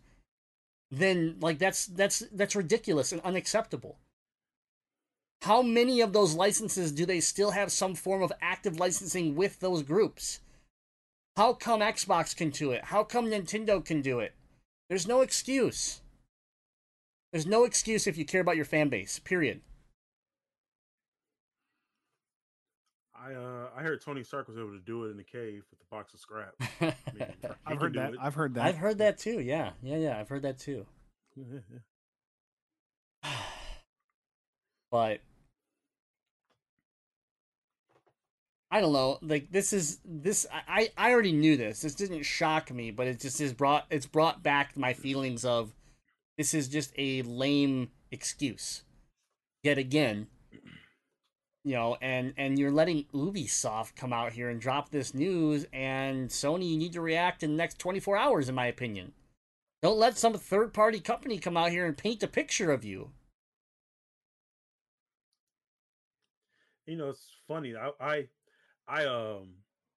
[0.90, 3.98] then like that's that's that's ridiculous and unacceptable.
[5.42, 9.60] How many of those licenses do they still have some form of active licensing with
[9.60, 10.40] those groups?
[11.36, 12.86] How come Xbox can do it?
[12.86, 14.34] How come Nintendo can do it?
[14.88, 16.02] There's no excuse.
[17.32, 19.18] There's no excuse if you care about your fan base.
[19.20, 19.60] Period.
[23.14, 25.78] I uh I heard Tony Stark was able to do it in the cave with
[25.78, 26.54] the box of scrap.
[26.80, 28.14] I mean, I've can heard that.
[28.14, 28.18] it.
[28.20, 28.64] I've heard that.
[28.64, 29.40] I've heard that too.
[29.40, 30.18] Yeah, yeah, yeah.
[30.18, 30.86] I've heard that too.
[34.90, 35.20] but
[38.70, 39.18] I don't know.
[39.20, 40.46] Like this is this.
[40.52, 41.82] I I already knew this.
[41.82, 43.86] This didn't shock me, but it just is brought.
[43.90, 45.74] It's brought back my feelings of
[46.38, 48.82] this is just a lame excuse.
[49.64, 50.28] Yet again,
[51.64, 56.28] you know, and and you're letting Ubisoft come out here and drop this news, and
[56.28, 59.12] Sony, you need to react in the next 24 hours, in my opinion.
[59.82, 63.10] Don't let some third party company come out here and paint a picture of you.
[66.90, 67.74] you know, it's funny.
[67.76, 68.28] I I,
[68.90, 69.54] I um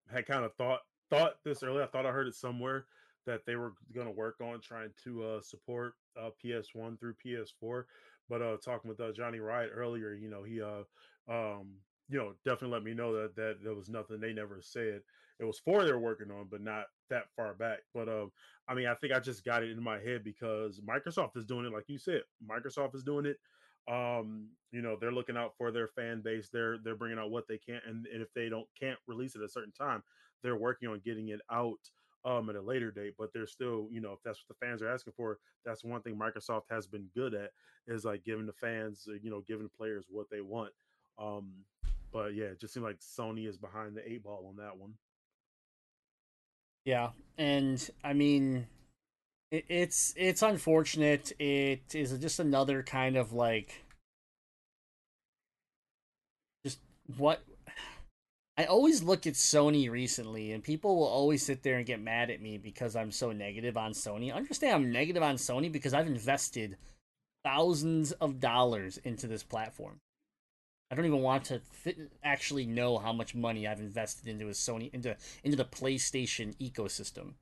[0.08, 0.80] had kind of thought
[1.10, 1.82] thought this earlier.
[1.82, 2.86] I thought I heard it somewhere
[3.26, 7.86] that they were going to work on trying to uh, support uh, PS1 through PS4.
[8.28, 10.84] But uh, talking with uh, Johnny Riot earlier, you know, he uh
[11.28, 15.02] um you know definitely let me know that that there was nothing they never said
[15.40, 17.80] it was four they're working on, but not that far back.
[17.92, 18.30] But um,
[18.68, 21.66] I mean, I think I just got it in my head because Microsoft is doing
[21.66, 22.22] it, like you said.
[22.48, 23.38] Microsoft is doing it
[23.88, 27.46] um you know they're looking out for their fan base they're they're bringing out what
[27.46, 30.02] they can and, and if they don't can't release it at a certain time
[30.42, 31.78] they're working on getting it out
[32.24, 34.80] um at a later date but they're still you know if that's what the fans
[34.80, 37.50] are asking for that's one thing microsoft has been good at
[37.86, 40.72] is like giving the fans you know giving players what they want
[41.18, 41.52] um
[42.10, 44.94] but yeah it just seems like sony is behind the eight ball on that one.
[46.84, 48.66] Yeah, and I mean,
[49.68, 51.32] it's it's unfortunate.
[51.38, 53.84] It is just another kind of like,
[56.64, 56.78] just
[57.16, 57.42] what.
[58.56, 62.30] I always look at Sony recently, and people will always sit there and get mad
[62.30, 64.32] at me because I'm so negative on Sony.
[64.32, 66.76] Understand, I'm negative on Sony because I've invested
[67.44, 70.00] thousands of dollars into this platform.
[70.90, 74.50] I don't even want to th- actually know how much money I've invested into a
[74.50, 77.34] Sony into into the PlayStation ecosystem.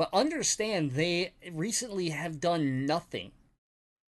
[0.00, 3.32] But understand they recently have done nothing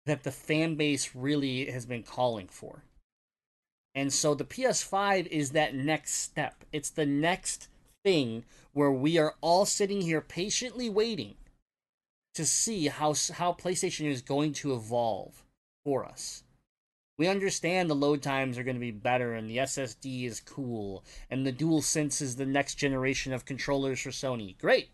[0.05, 2.85] that the fan base really has been calling for.
[3.93, 6.63] And so the PS5 is that next step.
[6.71, 7.67] It's the next
[8.01, 11.35] thing where we are all sitting here patiently waiting
[12.35, 15.43] to see how how PlayStation is going to evolve
[15.83, 16.45] for us.
[17.17, 21.03] We understand the load times are going to be better and the SSD is cool
[21.29, 24.57] and the DualSense is the next generation of controllers for Sony.
[24.57, 24.89] Great.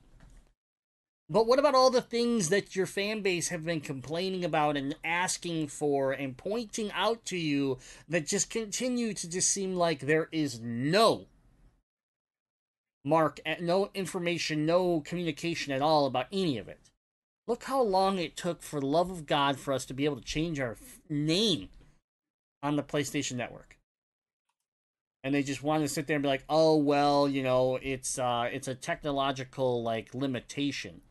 [1.32, 4.96] But what about all the things that your fan base have been complaining about and
[5.04, 10.28] asking for and pointing out to you that just continue to just seem like there
[10.32, 11.28] is no
[13.06, 16.89] mark, eh, no information, no communication at all about any of it?
[17.46, 20.18] Look how long it took for the love of God for us to be able
[20.18, 20.78] to change our
[21.10, 21.70] name
[22.63, 23.78] on the PlayStation Network.
[25.24, 28.18] And they just want to sit there and be like, "Oh well, you know, it's
[28.18, 31.02] uh it's a technological like limitation."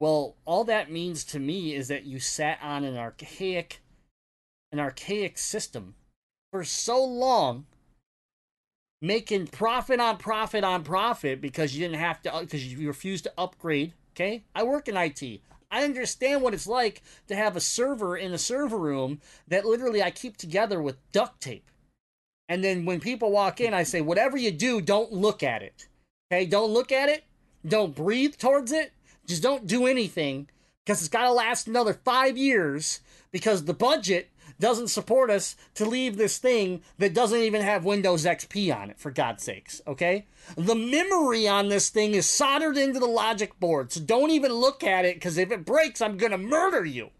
[0.00, 3.80] Well, all that means to me is that you sat on an archaic
[4.70, 5.94] an archaic system
[6.52, 7.64] for so long
[9.00, 13.24] making profit on profit on profit because you didn't have to uh, because you refused
[13.24, 14.44] to upgrade, okay?
[14.54, 15.40] I work in IT.
[15.70, 20.02] I understand what it's like to have a server in a server room that literally
[20.02, 21.70] I keep together with duct tape.
[22.48, 25.86] And then when people walk in, I say, whatever you do, don't look at it.
[26.32, 27.24] Okay, don't look at it.
[27.66, 28.92] Don't breathe towards it.
[29.28, 30.48] Just don't do anything
[30.84, 35.84] because it's got to last another five years because the budget doesn't support us to
[35.84, 40.26] leave this thing that doesn't even have Windows XP on it, for God's sakes, okay?
[40.56, 44.82] The memory on this thing is soldered into the logic board, so don't even look
[44.82, 47.10] at it because if it breaks, I'm going to murder you.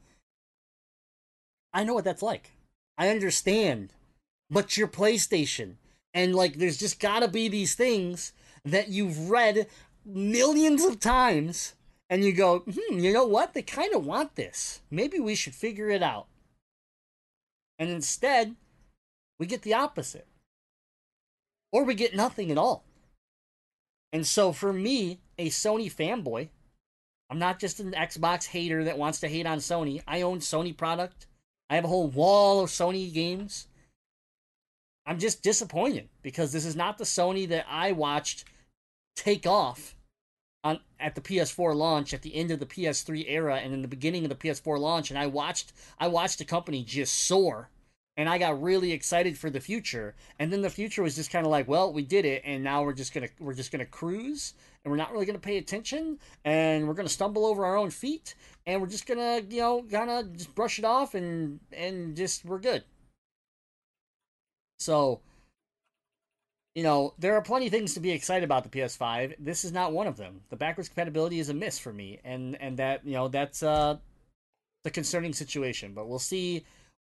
[1.72, 2.52] I know what that's like.
[2.96, 3.92] I understand.
[4.50, 5.74] But your PlayStation.
[6.14, 8.32] And like, there's just got to be these things
[8.64, 9.66] that you've read
[10.04, 11.74] millions of times
[12.10, 13.54] and you go, hmm, you know what?
[13.54, 14.80] They kind of want this.
[14.90, 16.26] Maybe we should figure it out.
[17.78, 18.56] And instead,
[19.38, 20.26] we get the opposite.
[21.70, 22.84] Or we get nothing at all.
[24.12, 26.48] And so for me, a Sony fanboy,
[27.30, 30.02] I'm not just an Xbox hater that wants to hate on Sony.
[30.08, 31.26] I own Sony product.
[31.68, 33.68] I have a whole wall of Sony games.
[35.04, 38.44] I'm just disappointed because this is not the Sony that I watched
[39.14, 39.94] take off
[40.64, 43.88] on at the PS4 launch at the end of the PS3 era and in the
[43.88, 47.68] beginning of the PS4 launch and I watched I watched the company just soar
[48.16, 51.46] and I got really excited for the future and then the future was just kind
[51.46, 54.54] of like well we did it and now we're just to we're just to cruise
[54.84, 58.34] and we're not really to pay attention and we're to stumble over our own feet
[58.66, 62.44] and we're just to you know kind of just brush it off and and just
[62.44, 62.82] we're good.
[64.78, 65.20] So
[66.78, 69.34] you know, there are plenty of things to be excited about the PS5.
[69.40, 70.42] This is not one of them.
[70.48, 73.96] The backwards compatibility is a miss for me, and and that you know that's uh,
[74.84, 75.92] the concerning situation.
[75.92, 76.64] But we'll see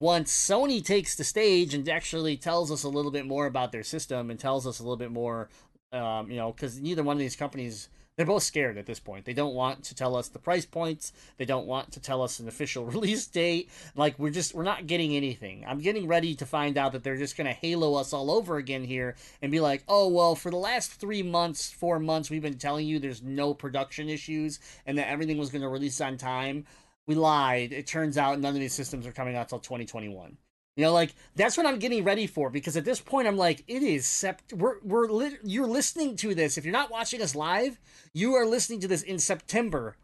[0.01, 3.83] once Sony takes the stage and actually tells us a little bit more about their
[3.83, 5.49] system and tells us a little bit more,
[5.93, 9.25] um, you know, because neither one of these companies they're both scared at this point.
[9.25, 11.13] They don't want to tell us the price points.
[11.37, 13.71] They don't want to tell us an official release date.
[13.97, 15.65] Like we're just we're not getting anything.
[15.67, 18.57] I'm getting ready to find out that they're just going to halo us all over
[18.57, 22.43] again here and be like, "Oh, well, for the last 3 months, 4 months we've
[22.43, 26.17] been telling you there's no production issues and that everything was going to release on
[26.17, 26.67] time."
[27.07, 27.73] We lied.
[27.73, 30.39] It turns out none of these systems are coming out till 2021.
[30.77, 33.63] You know, like that's what I'm getting ready for because at this point I'm like,
[33.69, 34.53] it is sept.
[34.53, 36.59] We're we're lit- you're listening to this.
[36.59, 37.79] If you're not watching us live,
[38.13, 39.97] you are listening to this in September,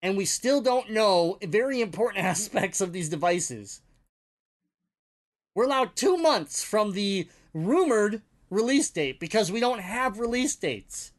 [0.00, 3.82] and we still don't know very important aspects of these devices.
[5.54, 11.12] We're allowed two months from the rumored release date because we don't have release dates.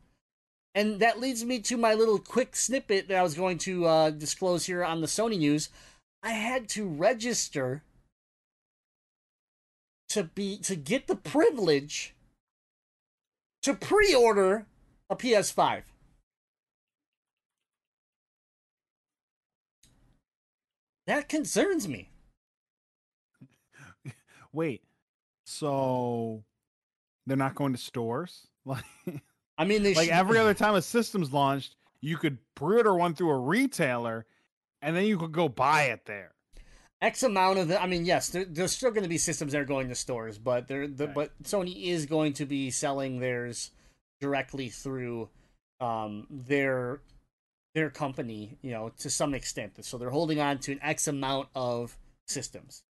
[0.73, 4.09] And that leads me to my little quick snippet that I was going to uh,
[4.11, 5.69] disclose here on the Sony news.
[6.21, 7.83] I had to register
[10.09, 12.15] to be to get the privilege
[13.61, 14.65] to pre-order
[15.09, 15.83] a PS5.
[21.07, 22.09] That concerns me.
[24.53, 24.83] Wait,
[25.45, 26.43] so
[27.25, 28.45] they're not going to stores?
[28.65, 28.83] Like,
[29.57, 33.15] I mean, they like should- every other time a system's launched, you could pre-order one
[33.15, 34.27] through a retailer,
[34.81, 36.31] and then you could go buy it there.
[37.01, 37.81] X amount of the.
[37.81, 40.37] I mean, yes, there, there's still going to be systems that are going to stores,
[40.37, 41.15] but they're the Right.
[41.15, 43.71] but Sony is going to be selling theirs
[44.19, 45.29] directly through
[45.79, 46.99] um their
[47.73, 49.73] their company, you know, to some extent.
[49.85, 52.83] So they're holding on to an X amount of systems.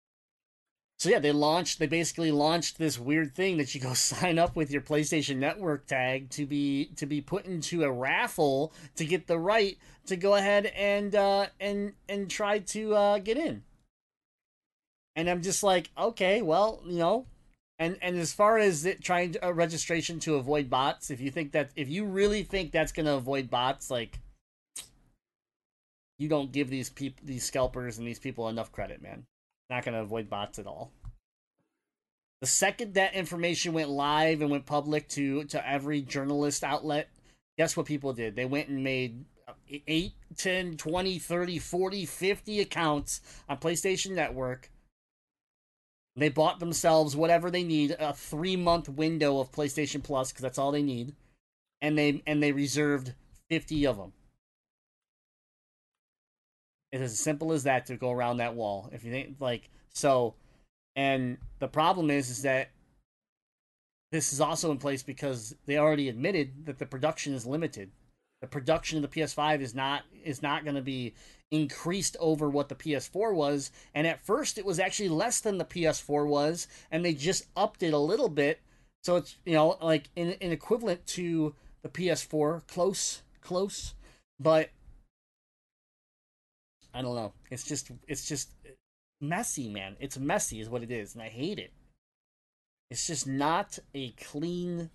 [1.00, 1.78] So yeah, they launched.
[1.78, 5.86] They basically launched this weird thing that you go sign up with your PlayStation Network
[5.86, 9.78] tag to be to be put into a raffle to get the right
[10.08, 13.64] to go ahead and uh, and and try to uh, get in.
[15.16, 17.26] And I'm just like, okay, well, you know,
[17.78, 21.30] and and as far as it trying to, uh, registration to avoid bots, if you
[21.30, 24.20] think that if you really think that's gonna avoid bots, like
[26.18, 29.26] you don't give these people these scalpers and these people enough credit, man.
[29.70, 30.92] Not gonna avoid bots at all.
[32.42, 37.10] The second that information went live and went public to to every journalist outlet
[37.58, 38.36] Guess what people did?
[38.36, 39.26] They went and made
[39.88, 44.70] 8, 10, 20, 30, 40, 50 accounts on PlayStation Network.
[46.16, 50.72] They bought themselves whatever they need, a 3-month window of PlayStation Plus cuz that's all
[50.72, 51.16] they need.
[51.82, 53.14] And they and they reserved
[53.50, 54.14] 50 of them.
[56.92, 58.90] It's as simple as that to go around that wall.
[58.94, 60.36] If you think like so
[60.96, 62.70] and the problem is is that
[64.12, 67.92] this is also in place because they already admitted that the production is limited.
[68.42, 71.14] The production of the PS5 is not is not going to be
[71.52, 75.66] increased over what the PS4 was, and at first it was actually less than the
[75.66, 78.62] PS4 was, and they just upped it a little bit.
[79.04, 83.96] So it's you know like in an equivalent to the PS4, close, close,
[84.40, 84.70] but
[86.98, 87.34] I don't know.
[87.52, 88.50] It's just it's just
[89.22, 89.98] messy, man.
[90.00, 91.72] It's messy is what it is, and I hate it.
[92.90, 94.90] It's just not a clean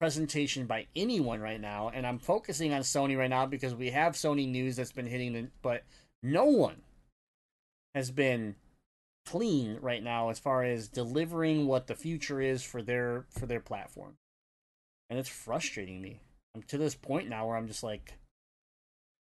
[0.00, 4.14] presentation by anyone right now, and I'm focusing on Sony right now because we have
[4.14, 5.84] Sony news that's been hitting the but
[6.20, 6.82] no one
[7.94, 8.56] has been
[9.24, 13.60] clean right now as far as delivering what the future is for their for their
[13.60, 14.16] platform.
[15.08, 16.22] And it's frustrating me.
[16.56, 18.14] I'm to this point now where I'm just like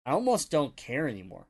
[0.05, 1.45] I almost don't care anymore.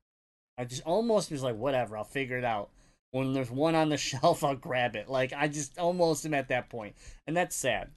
[0.58, 2.70] I just almost was like, whatever, I'll figure it out.
[3.12, 5.10] When there's one on the shelf, I'll grab it.
[5.10, 6.96] Like I just almost am at that point,
[7.28, 7.90] and that's sad.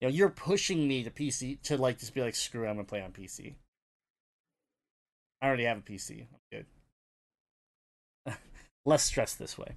[0.00, 2.76] You know, you're pushing me to PC to like just be like, screw, it, I'm
[2.76, 3.54] gonna play on PC.
[5.40, 6.22] I already have a PC.
[6.22, 6.64] I'm
[8.26, 8.36] good.
[8.86, 9.76] Less stress this way.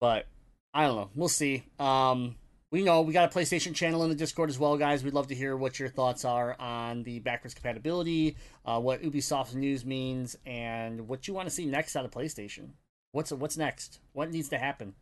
[0.00, 0.26] But
[0.74, 1.10] I don't know.
[1.14, 1.64] We'll see.
[1.78, 2.36] Um,
[2.74, 5.04] we know we got a PlayStation channel in the Discord as well, guys.
[5.04, 9.54] We'd love to hear what your thoughts are on the backwards compatibility, uh, what Ubisoft's
[9.54, 12.70] news means, and what you want to see next out of PlayStation.
[13.12, 14.00] What's what's next?
[14.12, 14.94] What needs to happen?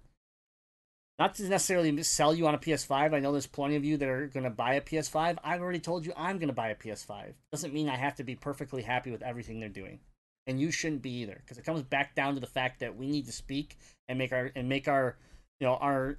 [1.19, 3.15] Not to necessarily sell you on a PS5.
[3.15, 5.39] I know there's plenty of you that are going to buy a PS5.
[5.43, 7.33] I've already told you I'm going to buy a PS5.
[7.53, 9.99] Doesn't mean I have to be perfectly happy with everything they're doing,
[10.47, 13.09] and you shouldn't be either, because it comes back down to the fact that we
[13.09, 13.79] need to speak
[14.11, 15.17] and make our and make our
[15.59, 16.19] you know our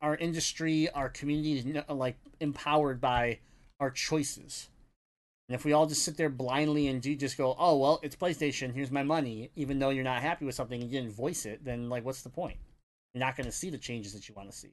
[0.00, 3.38] our industry, our community like empowered by
[3.78, 4.68] our choices.
[5.48, 8.16] And if we all just sit there blindly and do just go, oh well, it's
[8.16, 11.44] PlayStation, here's my money, even though you're not happy with something and you didn't voice
[11.44, 12.58] it, then like what's the point?
[13.12, 14.70] You're not going to see the changes that you want to see.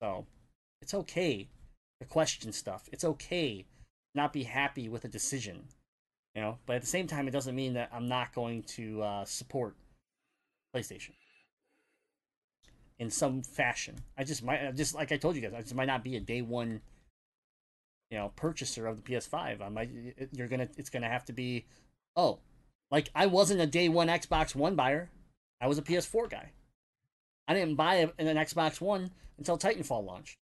[0.00, 0.26] So,
[0.80, 1.48] it's okay
[2.00, 2.88] to question stuff.
[2.92, 3.66] It's okay
[4.14, 5.64] not be happy with a decision,
[6.34, 6.58] you know.
[6.66, 9.74] But at the same time, it doesn't mean that I'm not going to uh, support
[10.74, 11.10] PlayStation
[12.98, 13.96] in some fashion.
[14.16, 16.20] I just might just like I told you guys, I just might not be a
[16.20, 16.80] day one,
[18.10, 19.60] you know, purchaser of the PS5.
[19.60, 19.90] I might
[20.32, 21.66] you're gonna it's gonna have to be,
[22.16, 22.38] oh,
[22.90, 25.10] like I wasn't a day one Xbox One buyer.
[25.60, 26.50] I was a PS4 guy.
[27.46, 30.36] I didn't buy an Xbox One until Titanfall launched,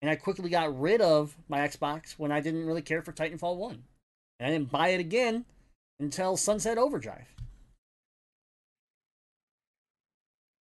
[0.00, 3.56] and I quickly got rid of my Xbox when I didn't really care for Titanfall
[3.56, 3.84] One,
[4.38, 5.44] and I didn't buy it again
[6.00, 7.28] until Sunset Overdrive.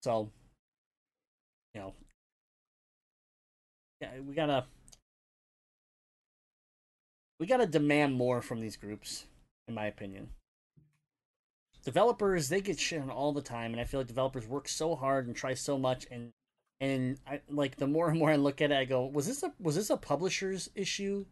[0.04, 0.32] So
[1.74, 1.94] you know,
[4.02, 4.66] yeah, we gotta
[7.40, 9.26] we gotta demand more from these groups,
[9.68, 10.30] in my opinion.
[11.84, 14.96] Developers they get shit on all the time, and I feel like developers work so
[14.96, 16.32] hard and try so much, and
[16.80, 19.44] and I like the more and more I look at it, I go, was this
[19.44, 21.26] a was this a publisher's issue?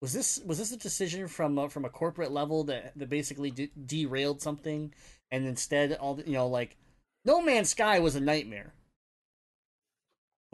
[0.00, 3.50] Was this was this a decision from a, from a corporate level that that basically
[3.50, 4.94] de- derailed something,
[5.30, 6.76] and instead all the, you know like
[7.24, 8.72] No Man's Sky was a nightmare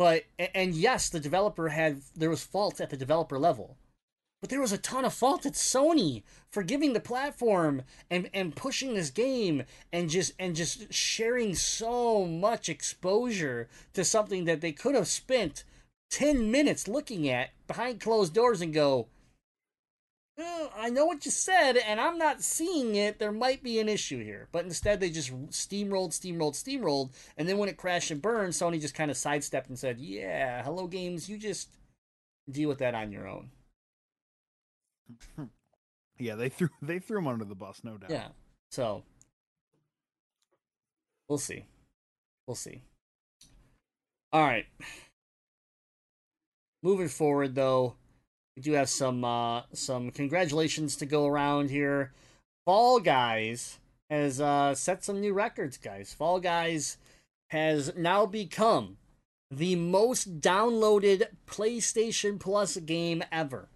[0.00, 0.24] but
[0.54, 3.76] and yes, the developer had there was fault at the developer level.
[4.40, 8.56] But there was a ton of fault at Sony for giving the platform and, and
[8.56, 14.72] pushing this game and just and just sharing so much exposure to something that they
[14.72, 15.64] could have spent
[16.12, 19.06] 10 minutes looking at behind closed doors and go,
[20.40, 23.18] Hmm, I know what you said, and I'm not seeing it.
[23.18, 24.48] There might be an issue here.
[24.52, 27.10] But instead, they just steamrolled, steamrolled, steamrolled.
[27.36, 30.62] And then when it crashed and burned, Sony just kind of sidestepped and said, Yeah,
[30.62, 31.68] hello, games, you just
[32.50, 33.50] deal with that on your own.
[36.18, 38.10] yeah, they threw they threw him under the bus, no doubt.
[38.10, 38.28] Yeah.
[38.70, 39.02] So
[41.28, 41.66] we'll see.
[42.46, 42.82] We'll see.
[44.32, 44.66] All right.
[46.82, 47.96] Moving forward, though,
[48.60, 52.12] do have some uh, some congratulations to go around here.
[52.66, 56.12] Fall Guys has uh, set some new records, guys.
[56.12, 56.98] Fall Guys
[57.50, 58.98] has now become
[59.50, 63.68] the most downloaded PlayStation Plus game ever.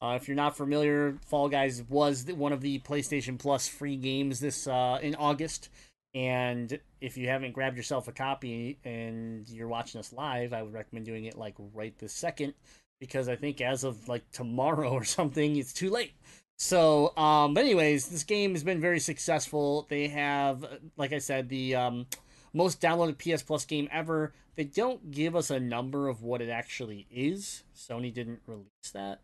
[0.00, 4.40] Uh, if you're not familiar, Fall Guys was one of the PlayStation Plus free games
[4.40, 5.68] this uh, in August,
[6.16, 10.72] And if you haven't grabbed yourself a copy and you're watching us live, I would
[10.72, 12.54] recommend doing it like right this second
[12.98, 16.14] because I think as of like tomorrow or something, it's too late.
[16.58, 19.86] So, um, but anyways, this game has been very successful.
[19.90, 20.64] They have,
[20.96, 22.06] like I said, the um,
[22.54, 24.32] most downloaded PS Plus game ever.
[24.54, 27.62] They don't give us a number of what it actually is.
[27.76, 29.20] Sony didn't release that.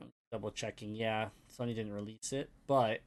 [0.00, 0.96] I'm double checking.
[0.96, 2.98] Yeah, Sony didn't release it, but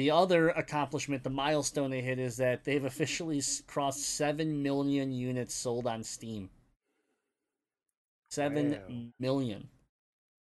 [0.00, 5.54] the other accomplishment, the milestone they hit, is that they've officially crossed seven million units
[5.54, 6.48] sold on Steam.
[8.30, 9.12] Seven Wow.
[9.18, 9.68] million.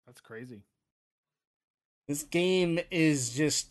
[0.07, 0.63] That's crazy.
[2.09, 3.69] This game is just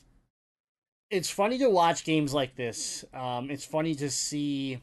[1.09, 3.03] it's funny to watch games like this.
[3.13, 4.81] Um it's funny to see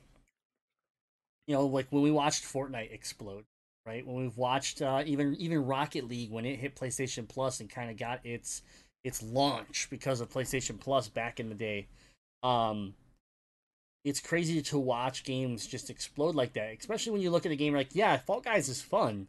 [1.47, 3.47] you know like when we watched Fortnite explode,
[3.87, 4.07] right?
[4.07, 7.91] When we've watched uh even even Rocket League when it hit PlayStation Plus and kind
[7.91, 8.61] of got its
[9.05, 11.87] its launch because of PlayStation Plus back in the day.
[12.43, 12.95] Um
[14.05, 17.57] it's crazy to watch games just explode like that, especially when you look at a
[17.57, 19.29] game like, yeah, Fall Guys is fun,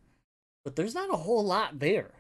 [0.64, 2.12] but there's not a whole lot there.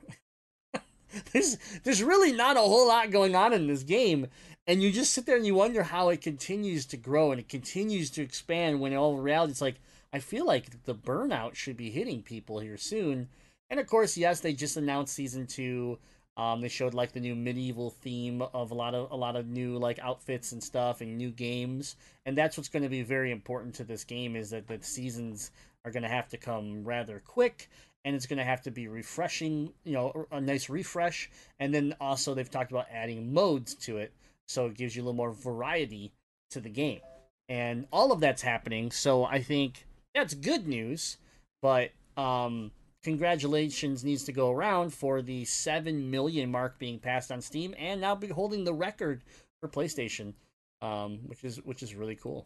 [1.31, 4.27] there's there's really not a whole lot going on in this game
[4.67, 7.49] and you just sit there and you wonder how it continues to grow and it
[7.49, 9.75] continues to expand when in all reality it's like
[10.13, 13.27] i feel like the burnout should be hitting people here soon
[13.69, 15.97] and of course yes they just announced season two
[16.41, 19.47] um, they showed like the new medieval theme of a lot of a lot of
[19.47, 23.31] new like outfits and stuff and new games and that's what's going to be very
[23.31, 25.51] important to this game is that the seasons
[25.85, 27.69] are going to have to come rather quick
[28.03, 31.29] and it's going to have to be refreshing, you know, a nice refresh.
[31.59, 34.11] And then also they've talked about adding modes to it,
[34.47, 36.11] so it gives you a little more variety
[36.51, 37.01] to the game.
[37.49, 39.85] And all of that's happening, so I think
[40.15, 41.17] that's good news.
[41.61, 42.71] But um,
[43.03, 48.01] congratulations needs to go around for the seven million mark being passed on Steam, and
[48.01, 49.23] now be holding the record
[49.59, 50.33] for PlayStation,
[50.81, 52.45] um, which is which is really cool.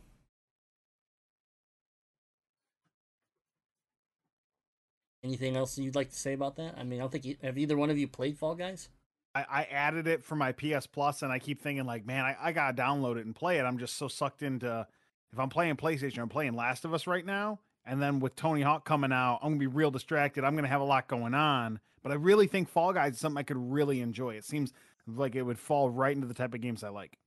[5.24, 6.76] Anything else you'd like to say about that?
[6.78, 8.90] I mean, I don't think you, have either one of you played Fall Guys.
[9.34, 12.38] I, I added it for my PS Plus, and I keep thinking like, man, I,
[12.40, 13.64] I gotta download it and play it.
[13.64, 14.88] I'm just so sucked into
[15.34, 18.62] if I'm playing PlayStation, I'm playing Last of Us right now, and then with Tony
[18.62, 20.44] Hawk coming out, I'm gonna be real distracted.
[20.44, 23.38] I'm gonna have a lot going on, but I really think Fall Guys is something
[23.40, 24.36] I could really enjoy.
[24.36, 24.74] It seems
[25.08, 27.18] like it would fall right into the type of games I like.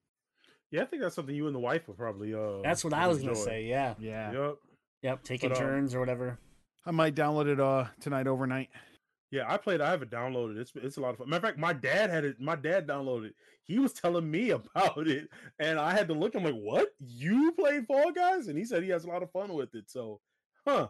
[0.70, 2.34] Yeah, I think that's something you and the wife would probably.
[2.34, 3.64] Uh, That's what I was gonna say.
[3.64, 3.94] Yeah.
[3.98, 4.56] Yeah, Yep.
[5.02, 5.22] Yep.
[5.24, 6.38] Taking But, um, turns or whatever.
[6.84, 8.68] I might download it uh tonight overnight.
[9.30, 9.80] Yeah, I played.
[9.80, 10.58] I have it downloaded.
[10.58, 11.28] It's it's a lot of fun.
[11.28, 12.40] Matter of fact, my dad had it.
[12.40, 13.26] My dad downloaded.
[13.28, 13.34] it.
[13.62, 15.28] He was telling me about it,
[15.58, 16.34] and I had to look.
[16.34, 16.88] I'm like, "What?
[16.98, 19.90] You played Fall Guys?" And he said he has a lot of fun with it.
[19.90, 20.20] So,
[20.68, 20.88] huh?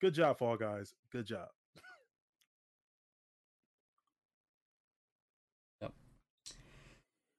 [0.00, 0.94] Good job, Fall Guys.
[1.12, 1.48] Good job.
[5.82, 5.92] Yep.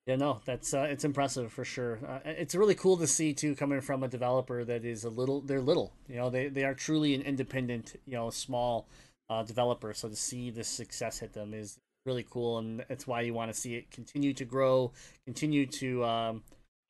[0.06, 2.00] Yeah, no, that's uh, it's impressive for sure.
[2.08, 5.42] Uh, it's really cool to see too, coming from a developer that is a little.
[5.42, 6.30] They're little, you know.
[6.30, 8.88] They they are truly an independent, you know, small
[9.30, 9.94] uh, developer.
[9.94, 13.52] So to see this success hit them is really cool, and it's why you want
[13.54, 14.92] to see it continue to grow,
[15.26, 16.44] continue to, um,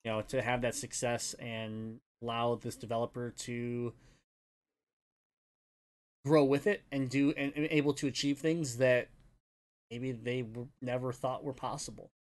[0.04, 3.94] you know, to have that success and allow this developer to
[6.26, 9.10] grow with it and do and, and able to achieve things that
[9.90, 10.46] maybe they
[10.82, 12.12] never thought were possible.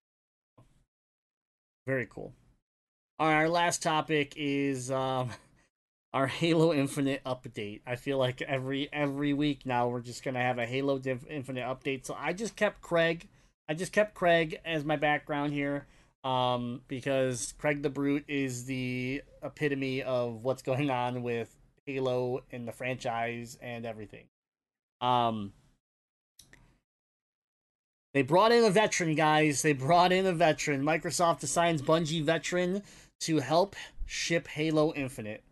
[1.87, 2.33] Very cool.
[3.19, 5.31] All right, our last topic is um,
[6.13, 7.81] our Halo Infinite update.
[7.87, 11.65] I feel like every every week now we're just gonna have a Halo Div- Infinite
[11.65, 12.07] update.
[12.07, 13.29] So I just kept Craig.
[13.69, 15.87] I just kept Craig as my background here,
[16.25, 21.55] um, because Craig the Brute is the epitome of what's going on with
[21.93, 24.25] Halo and the franchise and everything.
[25.01, 25.53] Um,
[28.13, 29.63] they brought in a veteran, guys.
[29.63, 30.83] They brought in a veteran.
[30.83, 32.83] Microsoft assigns Bungie veteran
[33.21, 33.77] to help
[34.07, 35.43] ship Halo Infinite.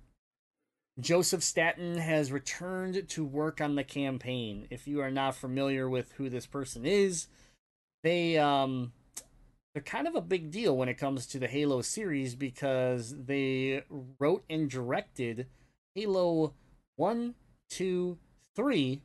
[1.00, 4.66] Joseph Staten has returned to work on the campaign.
[4.68, 7.28] If you are not familiar with who this person is,
[8.02, 8.92] they um
[9.72, 13.84] they're kind of a big deal when it comes to the Halo series because they
[14.18, 15.46] wrote and directed
[15.98, 16.54] Halo
[16.94, 17.34] 1,
[17.70, 18.18] 2,
[18.54, 19.02] 3,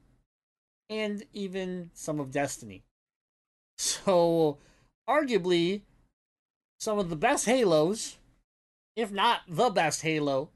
[0.91, 2.83] and even some of Destiny.
[3.79, 4.59] So,
[5.09, 5.81] arguably,
[6.79, 8.17] some of the best Halos,
[8.95, 10.49] if not the best Halo,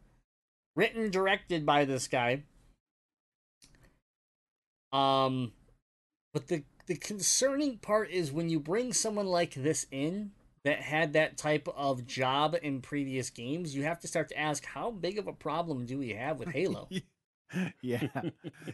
[0.75, 2.43] written directed by this guy.
[4.93, 5.53] Um,
[6.33, 10.31] but the the concerning part is when you bring someone like this in
[10.67, 14.65] that had that type of job in previous games, you have to start to ask
[14.65, 16.89] how big of a problem do we have with Halo?
[17.81, 18.09] Yeah.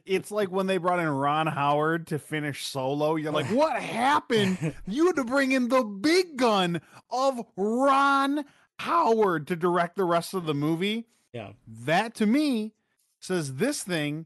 [0.04, 3.18] It's like when they brought in Ron Howard to finish solo.
[3.18, 4.74] You're like, what happened?
[4.88, 6.82] You had to bring in the big gun
[7.12, 8.46] of Ron
[8.80, 11.06] Howard to direct the rest of the movie.
[11.34, 11.52] Yeah.
[11.68, 12.74] That to me
[13.20, 14.26] says this thing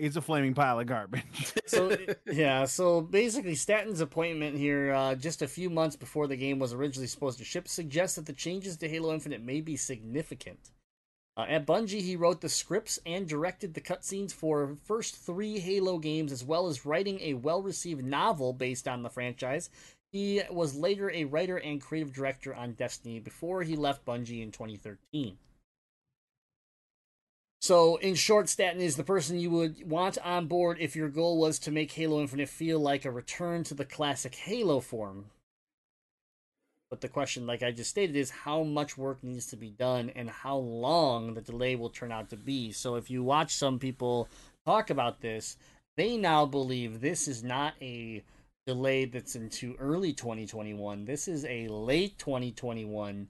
[0.00, 1.52] is a flaming pile of garbage.
[1.66, 1.96] so
[2.26, 6.72] yeah, so basically, Staten's appointment here, uh, just a few months before the game was
[6.72, 10.70] originally supposed to ship, suggests that the changes to Halo Infinite may be significant.
[11.36, 15.98] Uh, at Bungie, he wrote the scripts and directed the cutscenes for first three Halo
[15.98, 19.70] games, as well as writing a well-received novel based on the franchise.
[20.12, 24.50] He was later a writer and creative director on Destiny before he left Bungie in
[24.50, 25.38] 2013.
[27.60, 31.38] So, in short, Staten is the person you would want on board if your goal
[31.38, 35.26] was to make Halo Infinite feel like a return to the classic Halo form.
[36.88, 40.10] But the question, like I just stated, is how much work needs to be done
[40.16, 42.72] and how long the delay will turn out to be.
[42.72, 44.30] So, if you watch some people
[44.64, 45.58] talk about this,
[45.98, 48.24] they now believe this is not a
[48.66, 51.04] delay that's into early 2021.
[51.04, 53.28] This is a late 2021,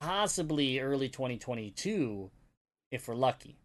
[0.00, 2.30] possibly early 2022
[2.90, 3.56] if we're lucky.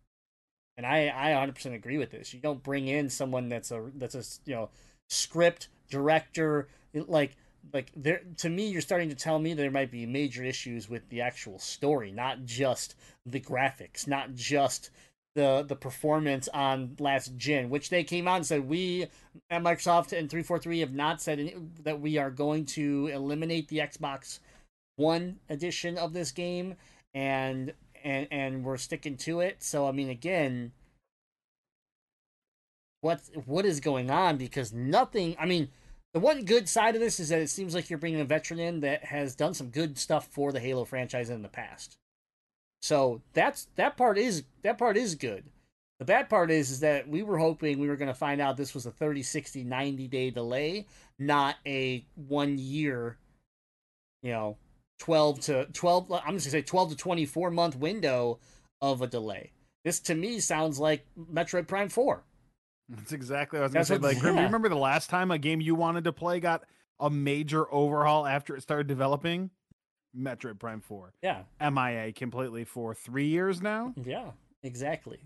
[0.78, 2.34] And I, I 100% agree with this.
[2.34, 4.69] You don't bring in someone that's a that's a you know
[5.09, 7.36] script director like
[7.74, 11.07] like there to me you're starting to tell me there might be major issues with
[11.09, 12.95] the actual story, not just
[13.26, 14.89] the graphics, not just
[15.36, 19.07] the the performance on last gen, which they came out and said we
[19.49, 23.80] at Microsoft and 343 have not said any, that we are going to eliminate the
[23.80, 24.39] Xbox
[24.95, 26.76] One edition of this game
[27.13, 27.74] and
[28.04, 29.64] and and we're sticking to it.
[29.64, 30.72] So I mean, again,
[33.02, 34.38] what what is going on?
[34.38, 35.36] Because nothing.
[35.39, 35.70] I mean,
[36.14, 38.60] the one good side of this is that it seems like you're bringing a veteran
[38.60, 41.97] in that has done some good stuff for the Halo franchise in the past.
[42.82, 45.43] So that's that part is that part is good.
[45.99, 48.58] The bad part is is that we were hoping we were going to find out
[48.58, 50.88] this was a 30, 60, 90 day delay,
[51.20, 53.18] not a 1 year
[54.22, 54.58] you know,
[55.02, 58.38] 12 to 12 i'm just going to say 12 to 24 month window
[58.82, 59.52] of a delay
[59.84, 62.24] this to me sounds like metroid prime 4
[62.88, 64.16] That's exactly what I was going to say.
[64.16, 64.43] Like, yeah.
[64.43, 66.62] remember the last time a game you wanted to play got
[66.99, 69.49] a major overhaul after it started developing?
[70.16, 71.14] Metroid Prime 4.
[71.24, 73.93] yeah MIA completely for three years now.
[74.04, 74.32] yeah
[74.62, 75.20] exactly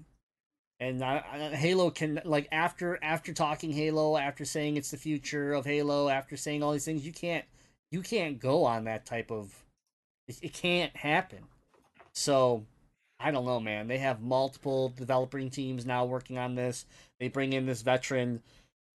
[0.79, 5.51] and I, I, halo can like after after talking halo after saying it's the future
[5.53, 7.43] of halo after saying all these things you can't
[7.91, 9.64] you can't go on that type of
[10.27, 11.45] it, it can't happen.
[12.13, 12.65] So
[13.19, 13.87] i don't know man.
[13.87, 16.85] They have multiple developing teams now working on this.
[17.19, 18.41] They bring in this veteran.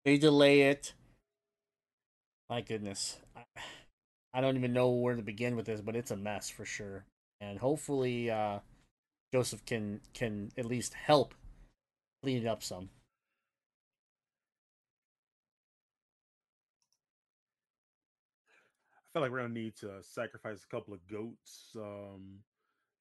[0.04, 0.94] They delay it.
[2.50, 3.18] My goodness.
[4.34, 7.04] I, don't even know where to begin with this but it's a mess for sure.
[7.40, 8.58] And hopefully uh
[9.32, 11.34] joseph can can at least help
[12.22, 12.88] clean it up some
[19.20, 21.70] like we're gonna need to sacrifice a couple of goats.
[21.76, 22.40] Um,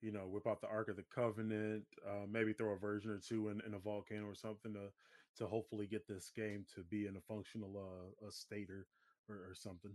[0.02, 3.18] you know, whip out the Ark of the Covenant, uh, maybe throw a version or
[3.18, 4.90] two in, in a volcano or something to
[5.38, 8.86] to hopefully get this game to be in a functional uh, a state or,
[9.30, 9.92] or or something.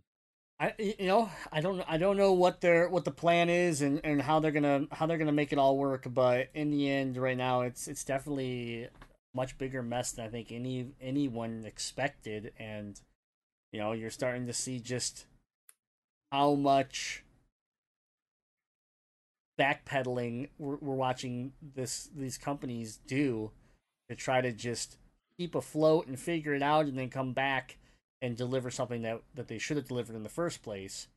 [0.61, 4.01] I you know I don't I don't know what their what the plan is and,
[4.05, 7.17] and how they're gonna how they're gonna make it all work, but in the end,
[7.17, 8.89] right now it's it's definitely
[9.35, 13.01] much bigger mess than I think any anyone expected, and
[13.73, 15.27] you know you're starting to see just
[16.33, 17.23] how much
[19.61, 23.51] backpedaling we're, we're watching this these companies do
[24.09, 24.97] to try to just
[25.39, 27.77] keep afloat and figure it out and then come back
[28.23, 31.09] and deliver something that, that they should have delivered in the first place.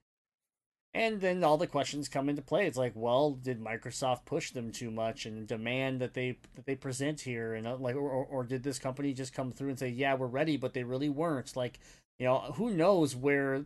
[0.93, 2.68] And then all the questions come into play.
[2.68, 6.76] It's like, well, did Microsoft push them too much and demand that they that they
[6.76, 9.80] present here, and uh, like, or, or or did this company just come through and
[9.80, 11.55] say, yeah, we're ready, but they really weren't?
[11.55, 11.80] Like,
[12.18, 13.66] you know, who knows where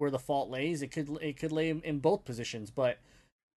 [0.00, 0.80] where the fault lays?
[0.82, 2.98] It could it could lay in, both positions, but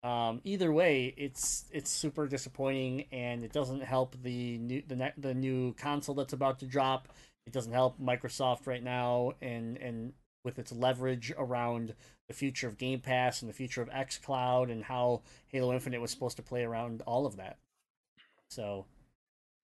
[0.04, 5.14] um, either way, it's it's super disappointing, and it doesn't help the new the ne-
[5.18, 7.08] the new console that's about to drop.
[7.48, 10.14] It doesn't help Microsoft right now, and and
[10.44, 11.96] with its leverage around
[12.28, 16.12] the future of Game Pass and the future of XCloud and how Halo Infinite was
[16.12, 17.58] supposed to play around all of that.
[18.50, 18.86] So,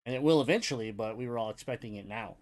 [0.05, 2.35] and it will eventually, but we were all expecting it now.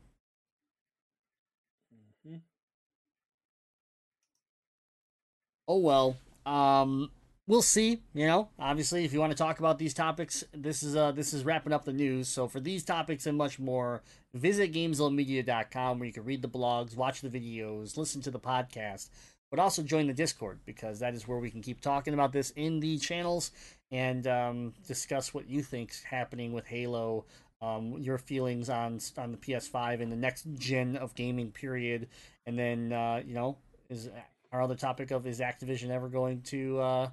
[5.68, 7.09] Oh well um
[7.47, 8.49] we'll see you know?
[8.59, 11.74] Obviously if you want to talk about these topics this is uh this is wrapping
[11.74, 12.28] up the news.
[12.28, 14.01] So for these topics and much more
[14.34, 19.09] visit gamezillamedia.com where you can read the blogs watch the videos listen to the podcast
[19.51, 22.51] but also join the discord because that is where we can keep talking about this
[22.51, 23.51] in the channels
[23.91, 27.26] and um, discuss what you think's happening with Halo,
[27.61, 32.07] um, your feelings on on the PS5 and the next gen of gaming period,
[32.45, 33.57] and then uh, you know
[33.89, 34.09] is
[34.56, 37.10] our other topic of is Activision ever going to uh,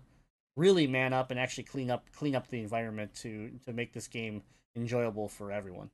[0.56, 4.06] really man up and actually clean up clean up the environment to to make this
[4.06, 4.42] game
[4.76, 5.90] enjoyable for everyone.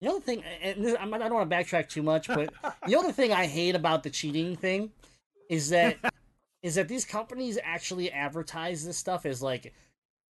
[0.00, 2.52] The other thing, and this, I don't want to backtrack too much, but
[2.86, 4.90] the other thing I hate about the cheating thing
[5.50, 5.96] is that
[6.62, 9.74] is that these companies actually advertise this stuff as like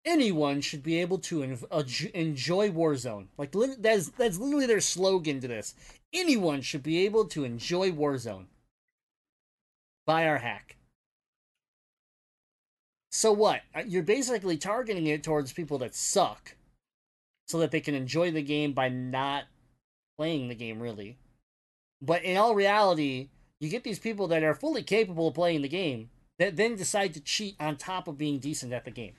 [0.05, 3.27] anyone should be able to aj- enjoy Warzone.
[3.39, 5.75] Like that's that's literally their slogan to this.
[6.13, 8.47] Anyone should be able to enjoy Warzone.
[10.07, 10.77] Buy our hack.
[13.11, 13.63] So what?
[13.75, 16.57] Uh, You're basically targeting it towards people that suck,
[17.47, 19.45] so that they can enjoy the game by not
[20.17, 21.19] playing the game really.
[22.03, 23.31] But in all reality,
[23.61, 27.15] you get these people that are fully capable of playing the game that then decide
[27.15, 29.15] to cheat on top of being decent at the game.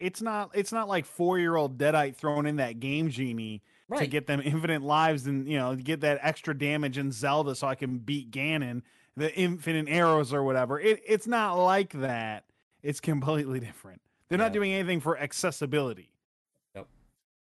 [0.00, 3.62] It's not it's not like four year old Deadite throwing in that game genie
[3.96, 7.66] to get them infinite lives and you know get that extra damage in Zelda so
[7.66, 8.82] I can beat Ganon,
[9.16, 10.80] the infinite arrows or whatever.
[10.80, 12.44] It it's not like that.
[12.82, 14.00] It's completely different.
[14.28, 14.44] They're Yeah.
[14.44, 16.08] not doing anything for accessibility.
[16.74, 16.86] Yep.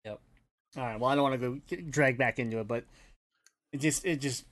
[0.05, 0.21] Yep.
[0.77, 1.01] All right.
[1.01, 2.85] Well, I don't want to go get drag back into it, but
[3.73, 4.45] it just it just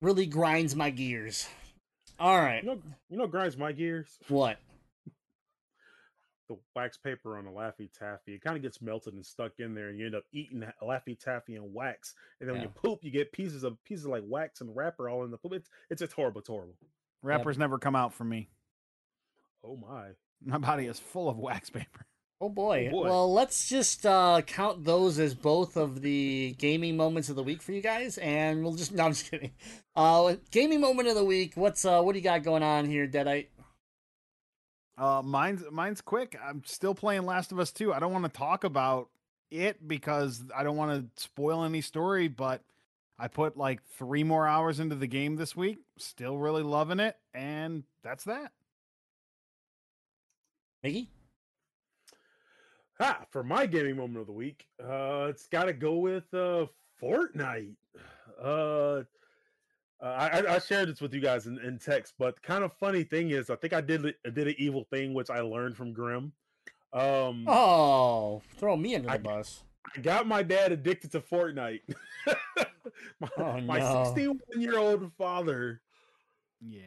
[0.00, 1.46] really grinds my gears.
[2.18, 2.62] All right.
[2.62, 4.08] You know, you know, what grinds my gears.
[4.28, 4.58] What?
[6.50, 8.34] The wax paper on the Laffy Taffy.
[8.34, 11.16] It kind of gets melted and stuck in there, and you end up eating Laffy
[11.16, 12.14] Taffy and wax.
[12.40, 15.08] And then when you poop, you get pieces of pieces of like wax and wrapper
[15.08, 15.52] all in the poop.
[15.52, 16.40] It's it's it's horrible.
[16.40, 16.74] It's horrible.
[17.22, 18.48] Wrappers never come out for me.
[19.64, 20.08] Oh my.
[20.44, 22.04] My body is full of wax paper.
[22.40, 22.88] Oh boy.
[22.88, 23.08] Oh, boy.
[23.08, 27.62] Well, let's just uh, count those as both of the gaming moments of the week
[27.62, 29.52] for you guys, and we'll just no, I'm just kidding.
[29.94, 31.52] Uh, gaming moment of the week.
[31.54, 33.48] What's uh, what do you got going on here, Deadite?
[34.98, 36.36] Uh, mine's mine's quick.
[36.44, 37.92] I'm still playing Last of Us 2.
[37.92, 39.08] I don't want to talk about
[39.50, 42.62] it because I don't want to spoil any story, but
[43.18, 45.78] I put like three more hours into the game this week.
[45.98, 48.52] Still really loving it, and that's that.
[50.82, 51.10] Mickey?
[52.98, 56.66] Ah, for my gaming moment of the week, uh, it's got to go with uh,
[57.02, 57.74] Fortnite.
[58.40, 59.02] Uh,
[60.02, 62.72] uh, I, I- I shared this with you guys in, in text, but kind of
[62.74, 65.76] funny thing is, I think I did I did an evil thing which I learned
[65.76, 66.32] from Grim.
[66.92, 69.62] Um, Oh, throw me under the I- bus.
[69.96, 71.80] I got my dad addicted to Fortnite.
[73.20, 73.28] my
[73.80, 74.04] Oh, no.
[74.14, 75.80] 61 year old father
[76.60, 76.82] Yeah.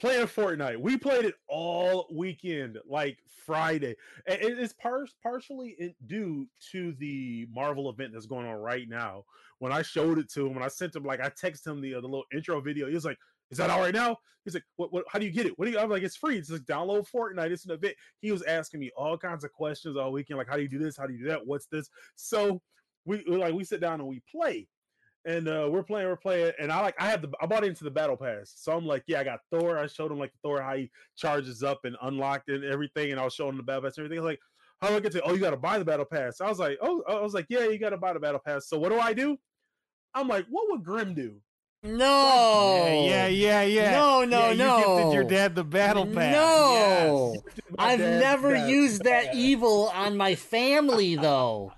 [0.00, 0.78] playing Fortnite.
[0.80, 3.96] We played it all weekend, like Friday.
[4.26, 9.24] And it is par- partially due to the Marvel event that's going on right now.
[9.58, 11.94] When I showed it to him, when I sent him, like I texted him the,
[11.94, 13.18] uh, the little intro video, he was like,
[13.50, 14.92] "Is that all right now?" He's like, "What?
[14.92, 15.04] What?
[15.08, 15.58] How do you get it?
[15.58, 16.38] What do you?" I'm like, "It's free.
[16.38, 17.50] It's like download Fortnite.
[17.50, 20.56] It's an event." He was asking me all kinds of questions all weekend, like, "How
[20.56, 20.96] do you do this?
[20.96, 21.46] How do you do that?
[21.46, 22.62] What's this?" So
[23.04, 24.68] we like we sit down and we play
[25.24, 27.84] and uh we're playing, we're playing, and I like I had the I bought into
[27.84, 29.78] the battle pass, so I'm like, yeah, I got Thor.
[29.78, 33.24] I showed him like Thor how he charges up and unlocked and everything, and I
[33.24, 34.20] was showing him the battle pass and everything.
[34.20, 34.40] I was like,
[34.80, 35.22] how do I get to?
[35.22, 36.40] Oh, you got to buy the battle pass.
[36.40, 38.68] I was like, oh, I was like, yeah, you got to buy the battle pass.
[38.68, 39.36] So what do I do?
[40.14, 41.40] I'm like, what would Grim do?
[41.82, 43.04] No.
[43.06, 43.90] Yeah, yeah, yeah, yeah.
[43.92, 44.78] No, no, yeah, no.
[44.78, 46.34] You gifted your dad the battle pass.
[46.34, 47.34] No.
[47.34, 47.54] Yes.
[47.78, 48.68] I've never bad.
[48.68, 51.72] used that evil on my family though.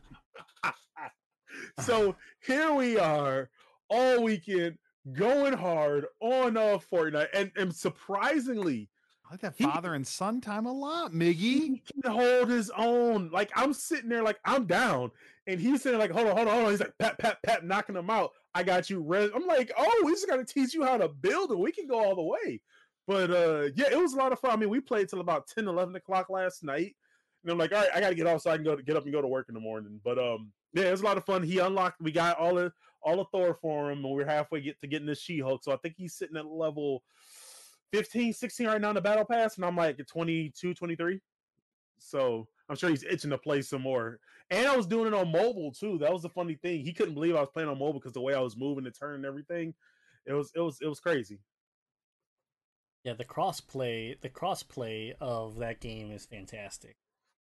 [1.80, 2.16] so
[2.46, 3.50] here we are
[3.88, 4.78] all weekend
[5.12, 8.88] going hard on uh Fortnite, and and surprisingly,
[9.30, 11.34] I like that He- father and son time a lot, Miggy.
[11.36, 13.30] he can hold his own.
[13.30, 15.12] Like I'm sitting there, like I'm down,
[15.46, 16.70] and he's sitting like, hold on, hold on, hold on.
[16.72, 18.32] He's like, pat, pat, pat, knocking him out.
[18.56, 19.00] I got you.
[19.00, 19.30] Res-.
[19.32, 21.86] I'm like, oh, we just got to teach you how to build, and we can
[21.86, 22.60] go all the way.
[23.06, 24.50] But uh, yeah, it was a lot of fun.
[24.50, 26.96] I mean, we played till about 10, 11 o'clock last night,
[27.44, 28.82] and I'm like, all right, I got to get off so I can go to
[28.82, 30.00] get up and go to work in the morning.
[30.04, 31.44] But um, yeah, it was a lot of fun.
[31.44, 32.00] He unlocked.
[32.00, 32.72] We got all the
[33.02, 35.62] all the Thor for him, and we're halfway get to getting the She Hulk.
[35.62, 37.02] So I think he's sitting at level
[37.92, 41.20] 15, 16 right now in the battle pass, and I'm like at 22, 23.
[41.98, 44.18] So I'm sure he's itching to play some more.
[44.50, 45.98] And I was doing it on mobile too.
[45.98, 46.84] That was the funny thing.
[46.84, 48.94] He couldn't believe I was playing on mobile because the way I was moving and
[48.94, 49.74] turning and everything.
[50.26, 51.38] It was it was it was crazy.
[53.04, 56.96] Yeah, the crossplay, the crossplay of that game is fantastic.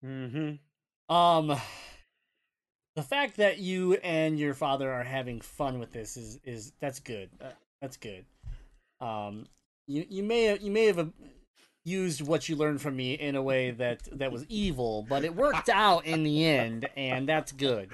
[0.04, 1.14] Mm-hmm.
[1.14, 1.58] Um,
[2.94, 7.00] the fact that you and your father are having fun with this is is that's
[7.00, 7.30] good.
[7.40, 8.24] Uh, that's good.
[9.00, 9.46] Um,
[9.88, 11.06] you you may have, you may have uh,
[11.84, 15.34] used what you learned from me in a way that that was evil, but it
[15.34, 17.90] worked out in the end, and that's good.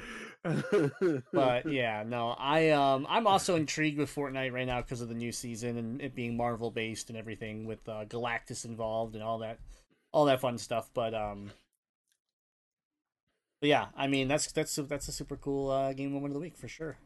[1.32, 5.14] but yeah, no, I um I'm also intrigued with Fortnite right now because of the
[5.14, 9.38] new season and it being Marvel based and everything with uh, Galactus involved and all
[9.38, 9.58] that,
[10.12, 10.90] all that fun stuff.
[10.92, 11.50] But um,
[13.60, 16.40] but yeah, I mean that's that's that's a super cool uh, game moment of the
[16.40, 16.98] week for sure.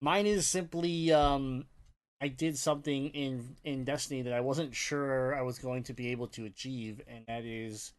[0.00, 1.64] Mine is simply um,
[2.22, 6.12] I did something in in Destiny that I wasn't sure I was going to be
[6.12, 7.92] able to achieve, and that is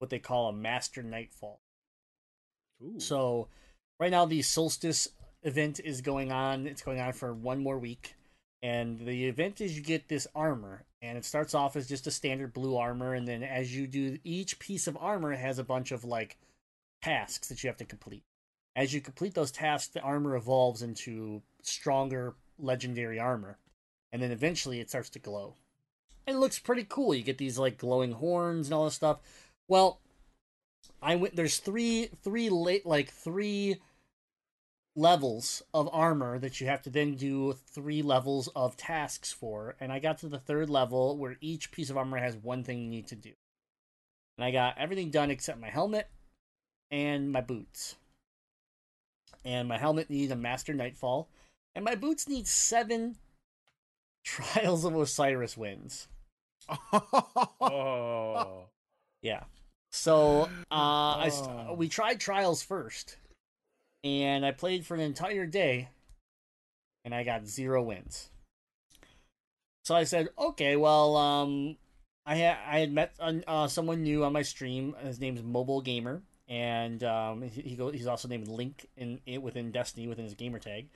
[0.00, 1.60] what they call a Master Nightfall.
[2.82, 2.98] Ooh.
[2.98, 3.46] So
[4.00, 5.08] right now the solstice
[5.44, 6.66] event is going on.
[6.66, 8.16] It's going on for one more week.
[8.60, 10.84] And the event is you get this armor.
[11.00, 14.18] And it starts off as just a standard blue armor, and then as you do
[14.24, 16.38] each piece of armor has a bunch of like
[17.02, 18.24] tasks that you have to complete.
[18.74, 23.58] As you complete those tasks, the armor evolves into stronger legendary armor.
[24.12, 25.54] And then eventually it starts to glow.
[26.26, 27.14] And it looks pretty cool.
[27.14, 29.18] You get these like glowing horns and all this stuff.
[29.68, 30.00] Well,
[31.02, 33.76] I went there's three three late like three
[34.96, 39.90] levels of armor that you have to then do three levels of tasks for and
[39.90, 42.88] i got to the third level where each piece of armor has one thing you
[42.88, 43.32] need to do
[44.38, 46.08] and i got everything done except my helmet
[46.92, 47.96] and my boots
[49.44, 51.28] and my helmet needs a master nightfall
[51.74, 53.16] and my boots need seven
[54.24, 56.08] trials of osiris wins
[57.60, 58.64] oh.
[59.22, 59.44] Yeah.
[59.90, 61.66] So uh, I Oh.
[61.68, 63.16] st- we tried trials first,
[64.02, 65.88] and I played for an entire day,
[67.04, 68.28] and I got zero wins.
[69.84, 71.76] So I said, okay, well, um,
[72.26, 74.94] I had I had met uh, someone new on my stream.
[75.04, 79.42] His name's Mobile Gamer, and um, he, he go, he's also named Link in, in
[79.42, 80.88] within Destiny within his gamer tag,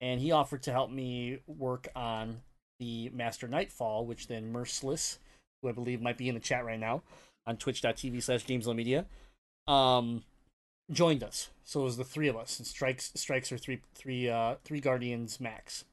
[0.00, 2.40] and he offered to help me work on
[2.78, 5.18] the Master Nightfall, which then Merciless,
[5.62, 7.02] who I believe might be in the chat right now
[7.46, 9.06] on twitch.tv slash gamezilla media
[9.66, 10.22] um
[10.90, 11.50] joined us.
[11.64, 14.80] So it was the three of us and strikes strikes are three three uh three
[14.80, 15.84] guardians max.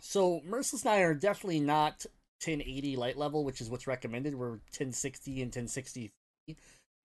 [0.00, 2.06] So merciless and i are definitely not
[2.44, 4.34] 1080 light level which is what's recommended.
[4.34, 6.10] We're 1060 and 1060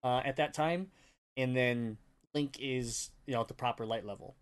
[0.04, 0.88] uh at that time.
[1.36, 1.98] And then
[2.34, 4.34] link is you know at the proper light level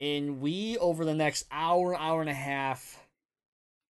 [0.00, 3.04] and we over the next hour hour and a half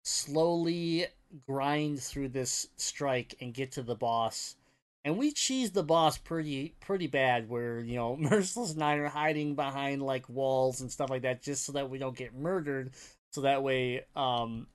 [0.02, 1.06] slowly
[1.46, 4.56] grind through this strike and get to the boss.
[5.04, 9.08] And we cheese the boss pretty pretty bad where, you know, Merciless and I are
[9.08, 12.90] hiding behind like walls and stuff like that just so that we don't get murdered.
[13.32, 14.66] So that way, um,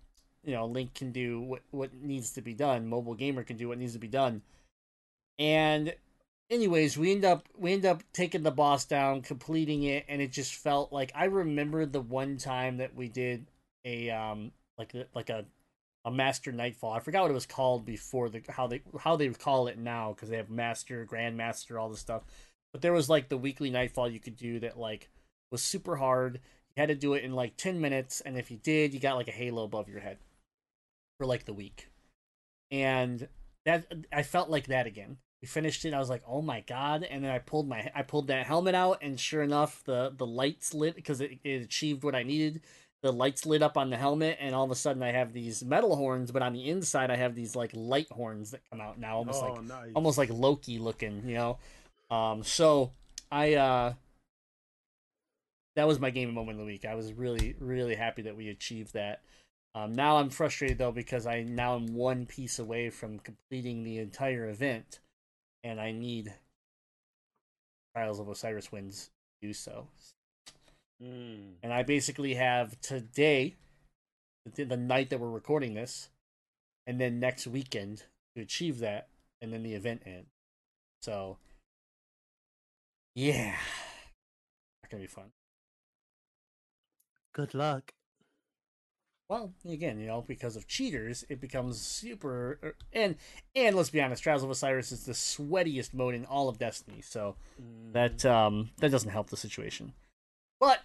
[0.43, 2.87] you know, Link can do what, what needs to be done.
[2.87, 4.41] Mobile gamer can do what needs to be done.
[5.37, 5.93] And
[6.49, 10.31] anyways, we end up we end up taking the boss down, completing it, and it
[10.31, 13.47] just felt like I remember the one time that we did
[13.83, 15.45] a um like like a
[16.05, 16.93] a master nightfall.
[16.93, 20.13] I forgot what it was called before the how they how they call it now
[20.13, 22.23] because they have master, grandmaster, all this stuff.
[22.71, 25.09] But there was like the weekly nightfall you could do that like
[25.51, 26.41] was super hard.
[26.75, 29.15] You had to do it in like ten minutes, and if you did, you got
[29.15, 30.17] like a halo above your head
[31.17, 31.89] for like the week.
[32.69, 33.27] And
[33.65, 35.17] that I felt like that again.
[35.45, 35.93] We finished it.
[35.93, 38.73] I was like, "Oh my god!" And then I pulled my I pulled that helmet
[38.73, 42.61] out, and sure enough, the the lights lit because it, it achieved what I needed
[43.03, 45.63] the lights lit up on the helmet and all of a sudden i have these
[45.63, 48.97] metal horns but on the inside i have these like light horns that come out
[48.97, 49.91] now almost oh, like nice.
[49.93, 51.59] almost like loki looking you know
[52.09, 52.91] um so
[53.31, 53.93] i uh
[55.75, 58.49] that was my game moment of the week i was really really happy that we
[58.49, 59.21] achieved that
[59.75, 63.99] um now i'm frustrated though because i now am one piece away from completing the
[63.99, 64.99] entire event
[65.65, 66.33] and i need
[67.93, 69.09] trials of osiris wins
[69.41, 69.87] to do so
[71.01, 71.55] Mm.
[71.61, 73.55] and I basically have today,
[74.53, 76.09] the, the night that we're recording this,
[76.87, 78.03] and then next weekend
[78.35, 79.09] to achieve that,
[79.41, 80.29] and then the event ends.
[81.01, 81.37] So,
[83.13, 83.57] yeah,
[84.83, 85.31] not gonna be fun.
[87.33, 87.93] Good luck.
[89.27, 92.59] Well, again, you know, because of cheaters, it becomes super.
[92.63, 93.15] er, And
[93.55, 97.01] and let's be honest, Trials of Osiris is the sweatiest mode in all of Destiny,
[97.01, 97.35] so
[97.91, 99.93] that um that doesn't help the situation.
[100.59, 100.81] But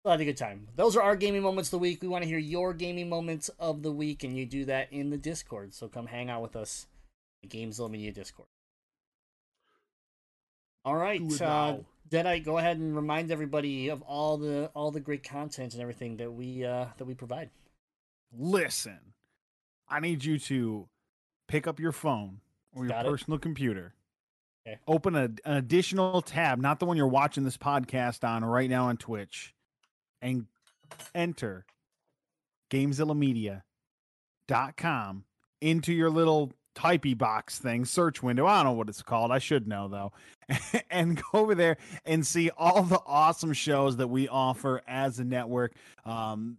[0.00, 0.68] still had a good time.
[0.76, 2.02] Those are our gaming moments of the week.
[2.02, 5.10] We want to hear your gaming moments of the week, and you do that in
[5.10, 5.74] the Discord.
[5.74, 6.86] So come hang out with us,
[7.42, 8.48] the Gamezilla Media Discord.
[10.84, 11.20] All right,
[12.10, 12.22] It uh.
[12.22, 16.16] Deadite, go ahead and remind everybody of all the all the great content and everything
[16.18, 17.50] that we uh that we provide.
[18.36, 18.98] Listen,
[19.88, 20.88] I need you to
[21.48, 22.40] pick up your phone
[22.74, 23.10] or your Got it.
[23.10, 23.94] personal computer.
[24.66, 24.78] Okay.
[24.86, 28.88] Open a, an additional tab, not the one you're watching this podcast on right now
[28.88, 29.54] on Twitch,
[30.20, 30.44] and
[31.14, 31.64] enter
[32.70, 35.24] GameZillaMedia.com
[35.60, 38.46] into your little typey box thing, search window.
[38.46, 39.32] I don't know what it's called.
[39.32, 40.12] I should know though.
[40.90, 45.24] and go over there and see all the awesome shows that we offer as a
[45.24, 45.74] network.
[46.04, 46.58] Um,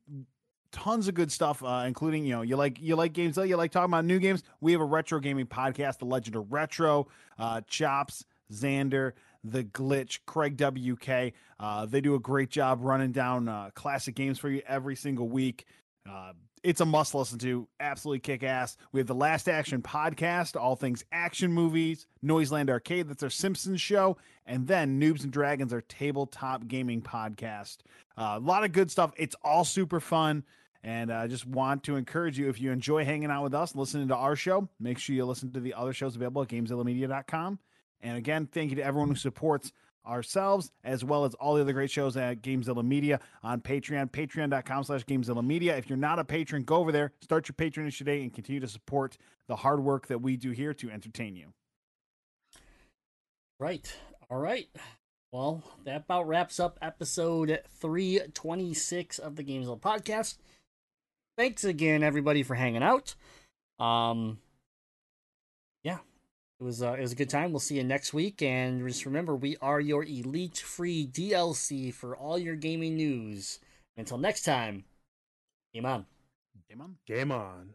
[0.72, 3.72] tons of good stuff, uh, including you know you like you like games, you like
[3.72, 4.44] talking about new games.
[4.62, 7.08] We have a retro gaming podcast, The Legend of Retro,
[7.38, 9.14] uh, Chops, Xander,
[9.44, 11.34] The Glitch, Craig WK.
[11.60, 15.30] Uh, they do a great job running down uh, classic games for you every single
[15.30, 15.66] week.
[16.64, 17.68] It's a must listen to.
[17.80, 18.78] Absolutely kick ass.
[18.92, 23.80] We have the Last Action podcast, all things action movies, Noiseland Arcade, that's our Simpsons
[23.80, 27.78] show, and then Noobs and Dragons, our tabletop gaming podcast.
[28.18, 29.12] Uh, a lot of good stuff.
[29.18, 30.44] It's all super fun.
[30.84, 33.76] And I uh, just want to encourage you if you enjoy hanging out with us,
[33.76, 37.60] listening to our show, make sure you listen to the other shows available at GameZillaMedia.com.
[38.02, 39.74] And again, thank you to everyone who supports
[40.06, 44.84] ourselves as well as all the other great shows at Gamezilla Media on Patreon, patreon.com
[44.84, 45.78] slash Gamezilla Media.
[45.78, 48.68] If you're not a patron, go over there, start your patronage today, and continue to
[48.68, 51.54] support the hard work that we do here to entertain you.
[53.60, 53.94] Right.
[54.30, 54.70] All right.
[55.32, 60.38] Well, that about wraps up episode 326 of the Gamezilla podcast
[61.40, 63.16] thanks again, everybody, for hanging out.
[63.80, 64.40] Um,
[65.84, 66.00] yeah,
[66.60, 67.52] it was uh, it was a good time.
[67.52, 72.18] We'll see you next week, and just remember, we are your elite free DLC for
[72.18, 73.60] all your gaming news.
[73.96, 74.84] Until next time,
[75.74, 76.06] game on.
[76.70, 76.96] Game on.
[77.06, 77.68] Game on.